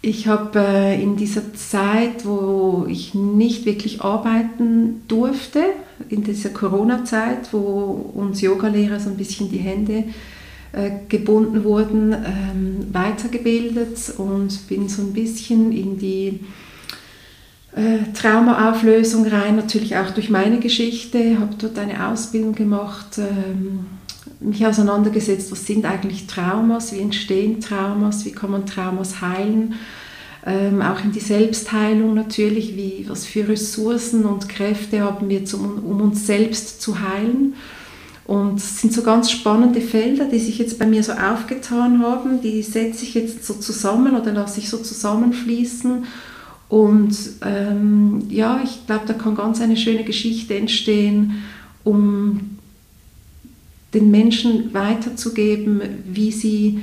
[0.01, 5.65] Ich habe äh, in dieser Zeit, wo ich nicht wirklich arbeiten durfte,
[6.09, 10.05] in dieser Corona-Zeit, wo uns Yogalehrer so ein bisschen die Hände
[10.73, 16.41] äh, gebunden wurden, ähm, weitergebildet und bin so ein bisschen in die
[17.75, 23.87] äh, Traumaauflösung rein, natürlich auch durch meine Geschichte, habe dort eine Ausbildung gemacht, ähm,
[24.41, 29.75] mich auseinandergesetzt, was sind eigentlich Traumas, wie entstehen Traumas, wie kann man Traumas heilen,
[30.47, 35.85] ähm, auch in die Selbstheilung natürlich, wie, was für Ressourcen und Kräfte haben wir, zum,
[35.85, 37.55] um uns selbst zu heilen.
[38.25, 42.43] Und es sind so ganz spannende Felder, die sich jetzt bei mir so aufgetan haben,
[42.43, 46.05] die setze ich jetzt so zusammen oder lasse ich so zusammenfließen.
[46.69, 51.43] Und ähm, ja, ich glaube, da kann ganz eine schöne Geschichte entstehen,
[51.85, 52.58] um
[53.95, 56.81] den Menschen weiterzugeben, wie sie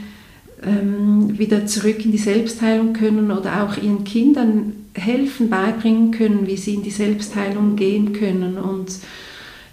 [0.63, 6.57] ähm, wieder zurück in die Selbstheilung können oder auch ihren Kindern helfen, beibringen können, wie
[6.57, 8.57] sie in die Selbstheilung gehen können.
[8.57, 8.99] Und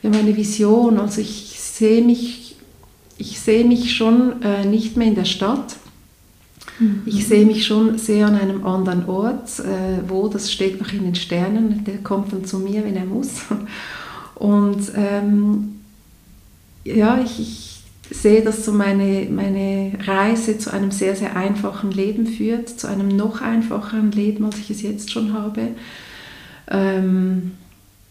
[0.02, 2.56] ja, meine Vision, also ich sehe mich,
[3.18, 5.76] ich sehe mich schon äh, nicht mehr in der Stadt.
[6.78, 7.02] Mhm.
[7.06, 11.04] Ich sehe mich schon sehr an einem anderen Ort, äh, wo das steht noch in
[11.04, 11.84] den Sternen.
[11.86, 13.42] Der kommt dann zu mir, wenn er muss.
[14.34, 15.81] Und ähm,
[16.84, 22.26] ja, ich, ich sehe, dass so meine, meine Reise zu einem sehr, sehr einfachen Leben
[22.26, 25.68] führt, zu einem noch einfacheren Leben, als ich es jetzt schon habe.
[26.70, 27.52] Ähm,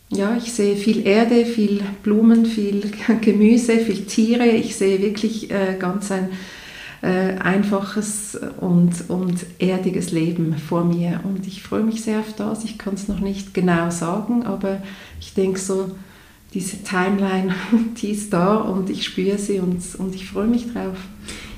[0.09, 2.91] ja, ich sehe viel Erde, viel Blumen, viel
[3.21, 4.47] Gemüse, viel Tiere.
[4.47, 6.29] Ich sehe wirklich äh, ganz ein
[7.01, 11.21] äh, einfaches und, und erdiges Leben vor mir.
[11.23, 12.63] Und ich freue mich sehr auf das.
[12.63, 14.81] Ich kann es noch nicht genau sagen, aber
[15.19, 15.91] ich denke so,
[16.53, 17.53] diese Timeline,
[18.01, 20.97] die ist da und ich spüre sie und, und ich freue mich drauf.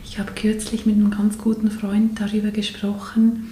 [0.06, 3.52] Ich habe kürzlich mit einem ganz guten Freund darüber gesprochen.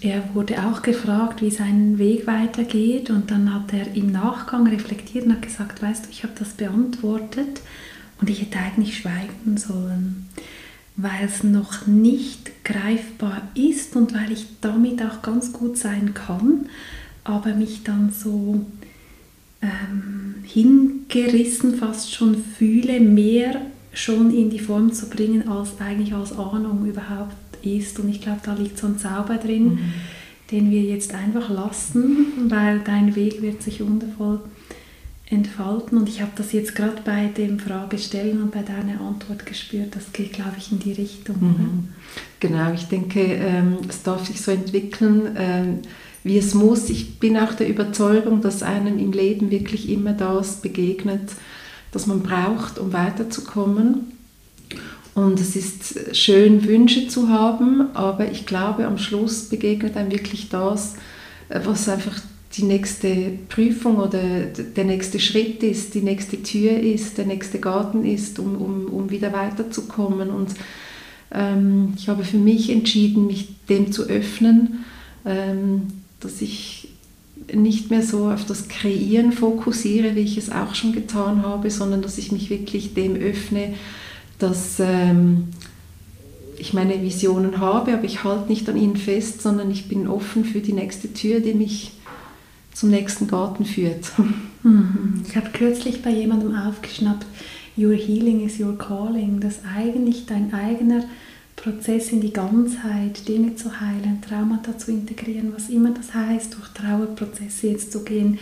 [0.00, 5.26] Er wurde auch gefragt, wie sein Weg weitergeht und dann hat er im Nachgang reflektiert
[5.26, 7.62] und hat gesagt, weißt du, ich habe das beantwortet
[8.20, 10.28] und ich hätte eigentlich schweigen sollen,
[10.96, 16.68] weil es noch nicht greifbar ist und weil ich damit auch ganz gut sein kann,
[17.24, 18.66] aber mich dann so
[19.62, 23.60] ähm, hingerissen fast schon fühle, mehr
[23.92, 27.98] schon in die Form zu bringen, als eigentlich als Ahnung überhaupt ist.
[27.98, 29.92] Und ich glaube, da liegt so ein Zauber drin, mhm.
[30.50, 34.40] den wir jetzt einfach lassen, weil dein Weg wird sich wundervoll
[35.30, 35.98] entfalten.
[35.98, 39.94] Und ich habe das jetzt gerade bei dem Fragestellen und bei deiner Antwort gespürt.
[39.94, 41.36] Das geht, glaube ich, in die Richtung.
[41.40, 41.88] Mhm.
[42.40, 45.36] Genau, ich denke, ähm, es darf sich so entwickeln.
[45.36, 45.78] Ähm,
[46.24, 46.90] wie es muss.
[46.90, 51.30] Ich bin auch der Überzeugung, dass einem im Leben wirklich immer das begegnet,
[51.92, 54.12] das man braucht, um weiterzukommen.
[55.14, 60.48] Und es ist schön, Wünsche zu haben, aber ich glaube, am Schluss begegnet einem wirklich
[60.48, 60.94] das,
[61.48, 62.20] was einfach
[62.56, 68.04] die nächste Prüfung oder der nächste Schritt ist, die nächste Tür ist, der nächste Garten
[68.04, 70.30] ist, um, um, um wieder weiterzukommen.
[70.30, 70.50] Und
[71.32, 74.84] ähm, ich habe für mich entschieden, mich dem zu öffnen.
[75.24, 75.88] Ähm,
[76.20, 76.88] dass ich
[77.52, 82.02] nicht mehr so auf das Kreieren fokussiere, wie ich es auch schon getan habe, sondern
[82.02, 83.74] dass ich mich wirklich dem öffne,
[84.38, 85.48] dass ähm,
[86.58, 90.44] ich meine Visionen habe, aber ich halte nicht an ihnen fest, sondern ich bin offen
[90.44, 91.92] für die nächste Tür, die mich
[92.72, 94.12] zum nächsten Garten führt.
[94.64, 95.22] Mhm.
[95.28, 97.26] Ich habe kürzlich bei jemandem aufgeschnappt,
[97.76, 101.04] Your Healing is Your Calling, dass eigentlich dein eigener
[101.62, 106.68] Prozess in die Ganzheit, Dinge zu heilen, Traumata zu integrieren, was immer das heißt, durch
[106.68, 108.38] Trauerprozesse jetzt zu gehen,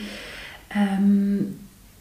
[0.74, 1.54] ähm,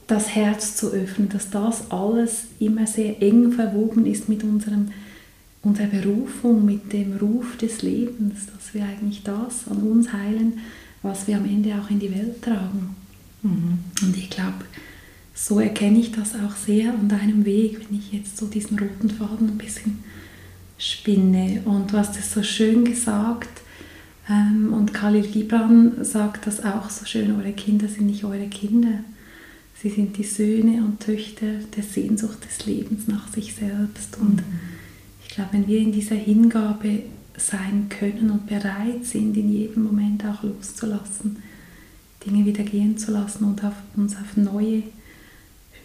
[0.08, 4.90] das Herz zu öffnen, dass das alles immer sehr eng verwoben ist mit unserem,
[5.64, 10.60] unserer Berufung, mit dem Ruf des Lebens, dass wir eigentlich das an uns heilen,
[11.02, 12.96] was wir am Ende auch in die Welt tragen.
[13.42, 13.80] Mhm.
[14.04, 14.66] Und ich glaube,
[15.34, 19.10] so erkenne ich das auch sehr an deinem Weg, wenn ich jetzt so diesen roten
[19.10, 20.04] Faden ein bisschen
[20.78, 21.62] spinne.
[21.66, 23.62] Und du hast es so schön gesagt,
[24.30, 29.00] ähm, und Khalil Gibran sagt das auch so schön, eure Kinder sind nicht eure Kinder.
[29.82, 34.18] Sie sind die Söhne und Töchter der Sehnsucht des Lebens nach sich selbst.
[34.20, 34.60] Und mhm.
[35.24, 37.04] ich glaube, wenn wir in dieser Hingabe
[37.38, 41.38] sein können und bereit sind, in jedem Moment auch loszulassen,
[42.26, 44.84] Dinge wieder gehen zu lassen und auf, uns auf neue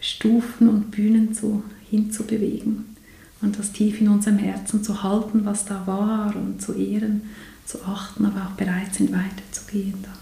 [0.01, 2.90] Stufen und Bühnen zu, hinzubewegen,
[3.43, 7.23] und das tief in unserem Herzen zu halten, was da war und zu ehren,
[7.65, 10.13] zu achten, aber auch bereit sind weiterzugehen, dann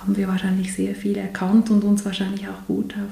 [0.00, 3.10] haben wir wahrscheinlich sehr viel erkannt und uns wahrscheinlich auch gut auf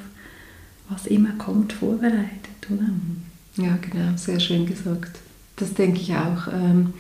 [0.91, 2.83] was immer kommt vorbereitet, oder?
[2.83, 3.23] Mhm.
[3.57, 5.19] Ja, genau, sehr schön gesagt.
[5.57, 6.49] Das denke ich auch.
[6.53, 6.93] Ähm,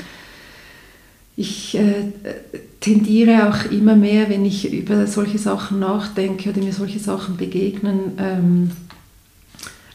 [1.36, 2.12] ich äh,
[2.80, 8.12] tendiere auch immer mehr, wenn ich über solche Sachen nachdenke oder mir solche Sachen begegnen,
[8.18, 8.70] ähm,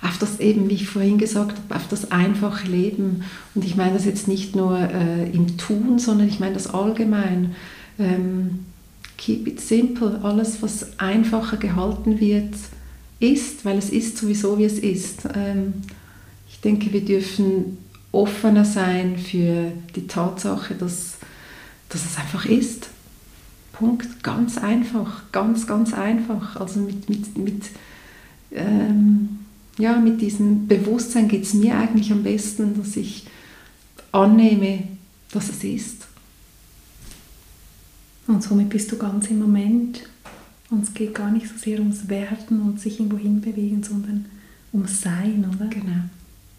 [0.01, 3.23] auf das eben, wie ich vorhin gesagt habe, auf das einfache Leben.
[3.53, 7.55] Und ich meine das jetzt nicht nur äh, im Tun, sondern ich meine das allgemein.
[7.97, 8.59] Ähm,
[9.17, 10.21] keep it simple.
[10.23, 12.53] Alles, was einfacher gehalten wird,
[13.19, 15.27] ist, weil es ist sowieso, wie es ist.
[15.35, 15.73] Ähm,
[16.49, 17.77] ich denke, wir dürfen
[18.13, 21.17] offener sein für die Tatsache, dass,
[21.89, 22.89] dass es einfach ist.
[23.73, 24.23] Punkt.
[24.23, 25.23] Ganz einfach.
[25.33, 26.55] Ganz, ganz einfach.
[26.55, 27.63] Also mit, mit, mit
[28.51, 29.38] ähm,
[29.79, 33.25] ja, mit diesem Bewusstsein geht es mir eigentlich am besten, dass ich
[34.11, 34.83] annehme,
[35.31, 36.05] dass es ist.
[38.27, 40.03] Und somit bist du ganz im Moment.
[40.69, 44.25] Und es geht gar nicht so sehr ums Werden und sich irgendwo hinbewegen, sondern
[44.73, 45.67] ums Sein, oder?
[45.67, 46.03] Genau.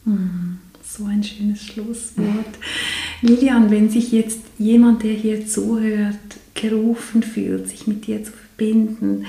[0.06, 2.58] Mm, so ein schönes Schlusswort.
[3.20, 6.16] Lilian, wenn sich jetzt jemand, der hier zuhört,
[6.54, 9.26] gerufen fühlt, sich mit dir zu verbinden,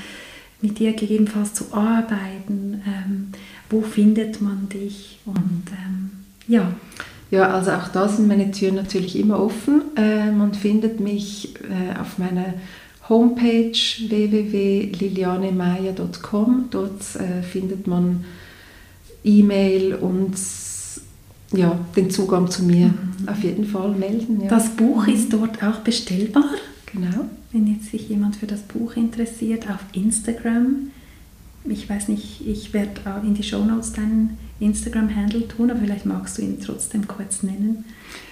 [0.62, 3.28] mit dir gegebenenfalls zu arbeiten, ähm,
[3.72, 6.11] wo findet man dich und ähm,
[6.47, 6.72] ja.
[7.32, 9.82] Ja, also auch da sind meine Türen natürlich immer offen.
[9.95, 12.55] Äh, man findet mich äh, auf meiner
[13.07, 16.65] Homepage www.lilianemaya.com.
[16.72, 18.26] Dort äh, findet man
[19.24, 20.36] E-Mail und
[21.53, 23.28] ja, den Zugang zu mir mhm.
[23.28, 24.41] auf jeden Fall melden.
[24.41, 24.49] Ja.
[24.49, 26.43] Das Buch ist dort auch bestellbar.
[26.88, 27.30] Genau.
[27.53, 30.89] Wenn jetzt sich jemand für das Buch interessiert, auf Instagram
[31.66, 36.38] ich weiß nicht, ich werde in die Show Notes deinen Instagram-Handle tun, aber vielleicht magst
[36.38, 37.86] du ihn trotzdem kurz nennen,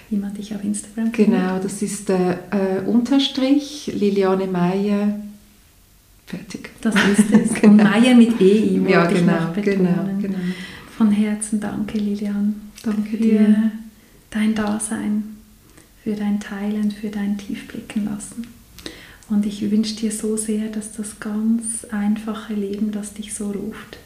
[0.10, 1.30] wie man dich auf Instagram kennt.
[1.30, 5.20] Genau, das ist der äh, Unterstrich Liliane Meier.
[6.26, 6.70] Fertig.
[6.82, 7.54] Das ist es.
[7.62, 7.74] genau.
[7.74, 10.38] Und Meier mit E, ja, genau, genau, genau.
[10.96, 12.56] Von Herzen danke, Lilian.
[12.84, 13.72] Danke für dir.
[14.30, 15.38] dein Dasein,
[16.04, 18.59] für dein Teilen, für dein Tiefblicken lassen.
[19.30, 23.98] Und ich wünsche dir so sehr, dass das ganz einfache Leben, das dich so ruft,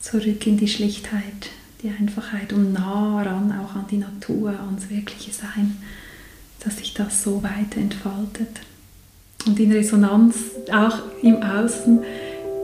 [0.00, 1.50] zurück in die Schlichtheit,
[1.82, 5.76] die Einfachheit und nah ran auch an die Natur, ans wirkliche Sein,
[6.60, 8.60] dass sich das so weiter entfaltet
[9.46, 10.36] und in Resonanz
[10.72, 12.00] auch im Außen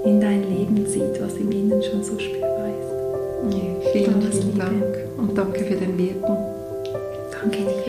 [0.05, 3.57] in dein Leben zieht, was im Innen schon so spürbar ist.
[3.57, 6.37] Ja, vielen, vielen Dank und danke für den Wirken.
[7.33, 7.84] Danke dir.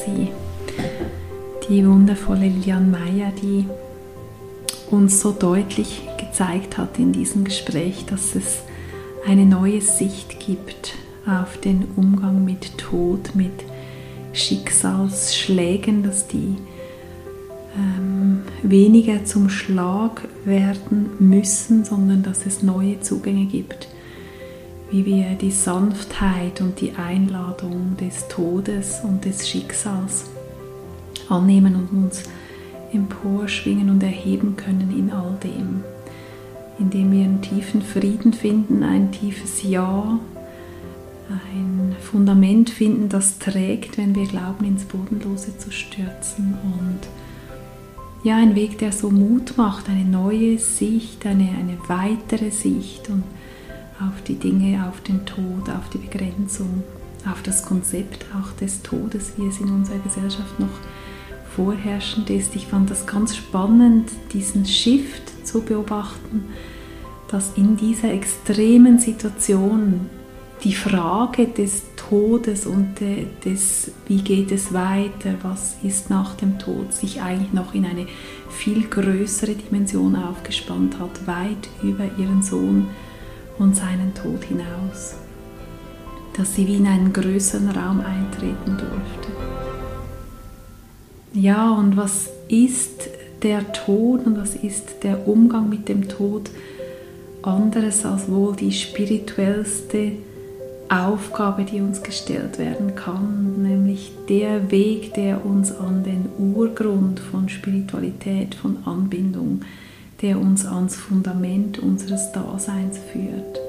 [0.00, 0.28] Sie,
[1.68, 3.66] die wundervolle Lilian Meyer, die
[4.90, 8.62] uns so deutlich gezeigt hat in diesem Gespräch, dass es
[9.26, 10.94] eine neue Sicht gibt
[11.26, 13.64] auf den Umgang mit Tod, mit
[14.32, 16.56] Schicksalsschlägen, dass die
[17.76, 23.88] ähm, weniger zum Schlag werden müssen, sondern dass es neue Zugänge gibt
[24.90, 30.26] wie wir die Sanftheit und die Einladung des Todes und des Schicksals
[31.28, 32.24] annehmen und uns
[32.92, 35.82] emporschwingen und erheben können in all dem,
[36.78, 40.18] indem wir einen tiefen Frieden finden, ein tiefes Ja,
[41.28, 47.00] ein Fundament finden, das trägt, wenn wir glauben, ins Bodenlose zu stürzen und
[48.22, 53.22] ja, ein Weg, der so Mut macht, eine neue Sicht, eine, eine weitere Sicht und
[54.00, 56.82] auf die Dinge, auf den Tod, auf die Begrenzung,
[57.30, 60.68] auf das Konzept auch des Todes, wie es in unserer Gesellschaft noch
[61.54, 62.56] vorherrschend ist.
[62.56, 66.46] Ich fand das ganz spannend, diesen Shift zu beobachten,
[67.28, 70.10] dass in dieser extremen Situation
[70.62, 72.94] die Frage des Todes und
[73.44, 78.06] des, wie geht es weiter, was ist nach dem Tod, sich eigentlich noch in eine
[78.50, 82.88] viel größere Dimension aufgespannt hat, weit über ihren Sohn
[83.58, 85.14] und seinen Tod hinaus,
[86.36, 89.28] dass sie wie in einen größeren Raum eintreten durfte.
[91.32, 93.08] Ja, und was ist
[93.42, 96.50] der Tod und was ist der Umgang mit dem Tod
[97.42, 100.12] anderes als wohl die spirituellste
[100.88, 107.48] Aufgabe, die uns gestellt werden kann, nämlich der Weg, der uns an den Urgrund von
[107.48, 109.62] Spiritualität, von Anbindung,
[110.24, 113.60] der uns ans Fundament unseres Daseins führt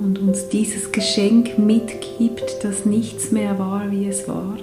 [0.00, 4.56] und uns dieses Geschenk mitgibt, dass nichts mehr war, wie es war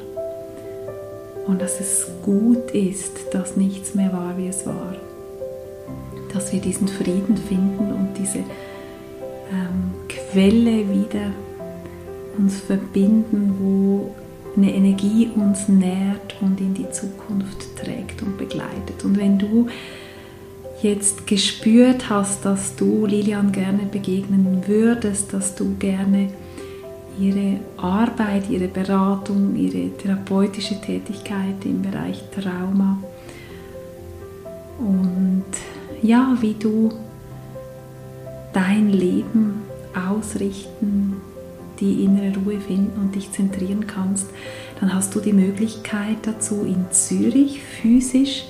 [1.47, 4.93] und dass es gut ist, dass nichts mehr war, wie es war.
[6.34, 11.32] Dass wir diesen Frieden finden und diese ähm, Quelle wieder
[12.38, 14.13] uns verbinden, wo
[14.57, 19.05] eine Energie uns nährt und in die Zukunft trägt und begleitet.
[19.05, 19.68] Und wenn du
[20.82, 26.30] jetzt gespürt hast, dass du Lilian gerne begegnen würdest, dass du gerne
[27.19, 32.99] ihre Arbeit, ihre Beratung, ihre therapeutische Tätigkeit im Bereich Trauma
[34.80, 35.45] und
[36.01, 36.91] ja, wie du
[38.53, 39.63] dein Leben
[39.95, 41.15] ausrichten,
[41.80, 44.28] die innere Ruhe finden und dich zentrieren kannst,
[44.80, 48.45] dann hast du die Möglichkeit dazu in Zürich physisch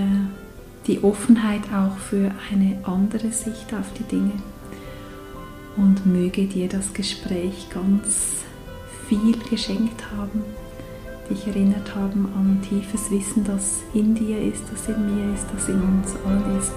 [0.86, 4.32] die Offenheit auch für eine andere Sicht auf die Dinge.
[5.76, 8.44] Und möge dir das Gespräch ganz
[9.08, 10.44] viel geschenkt haben,
[11.28, 15.68] dich erinnert haben an tiefes Wissen, das in dir ist, das in mir ist, das
[15.68, 16.72] in uns allen ist.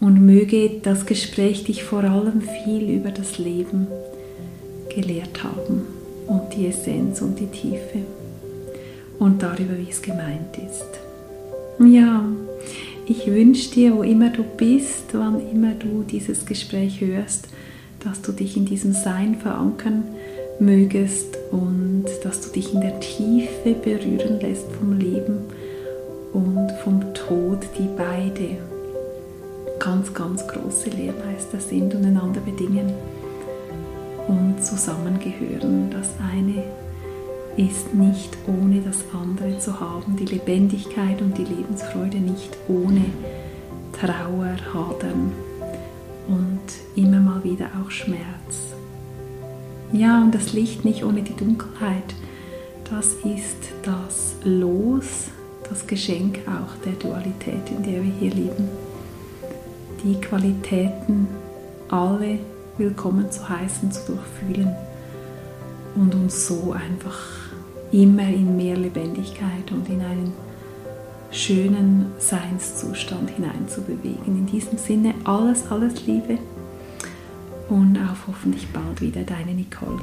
[0.00, 3.86] Und möge das Gespräch dich vor allem viel über das Leben
[4.94, 5.91] gelehrt haben
[6.26, 8.00] und die Essenz und die Tiefe
[9.18, 10.84] und darüber, wie es gemeint ist.
[11.78, 12.24] Ja,
[13.06, 17.48] ich wünsche dir, wo immer du bist, wann immer du dieses Gespräch hörst,
[18.04, 20.04] dass du dich in diesem Sein verankern
[20.58, 25.38] mögest und dass du dich in der Tiefe berühren lässt vom Leben
[26.32, 28.58] und vom Tod, die beide
[29.78, 32.92] ganz, ganz große Lehrmeister sind und einander bedingen
[34.28, 35.90] und zusammengehören.
[35.90, 36.64] Das eine
[37.56, 43.04] ist nicht ohne das andere zu haben, die Lebendigkeit und die Lebensfreude nicht ohne
[43.92, 45.32] Trauer, Hadern
[46.28, 46.60] und
[46.96, 48.72] immer mal wieder auch Schmerz.
[49.92, 52.14] Ja, und das Licht nicht ohne die Dunkelheit,
[52.90, 55.28] das ist das Los,
[55.68, 58.68] das Geschenk auch der Dualität, in der wir hier leben.
[60.02, 61.28] Die Qualitäten
[61.88, 62.38] alle
[62.78, 64.74] willkommen zu heißen, zu durchfühlen
[65.94, 67.18] und uns so einfach
[67.92, 70.32] immer in mehr Lebendigkeit und in einen
[71.30, 74.38] schönen Seinszustand hineinzubewegen.
[74.38, 76.38] In diesem Sinne alles, alles Liebe
[77.68, 80.00] und auf hoffentlich bald wieder deine Nicole.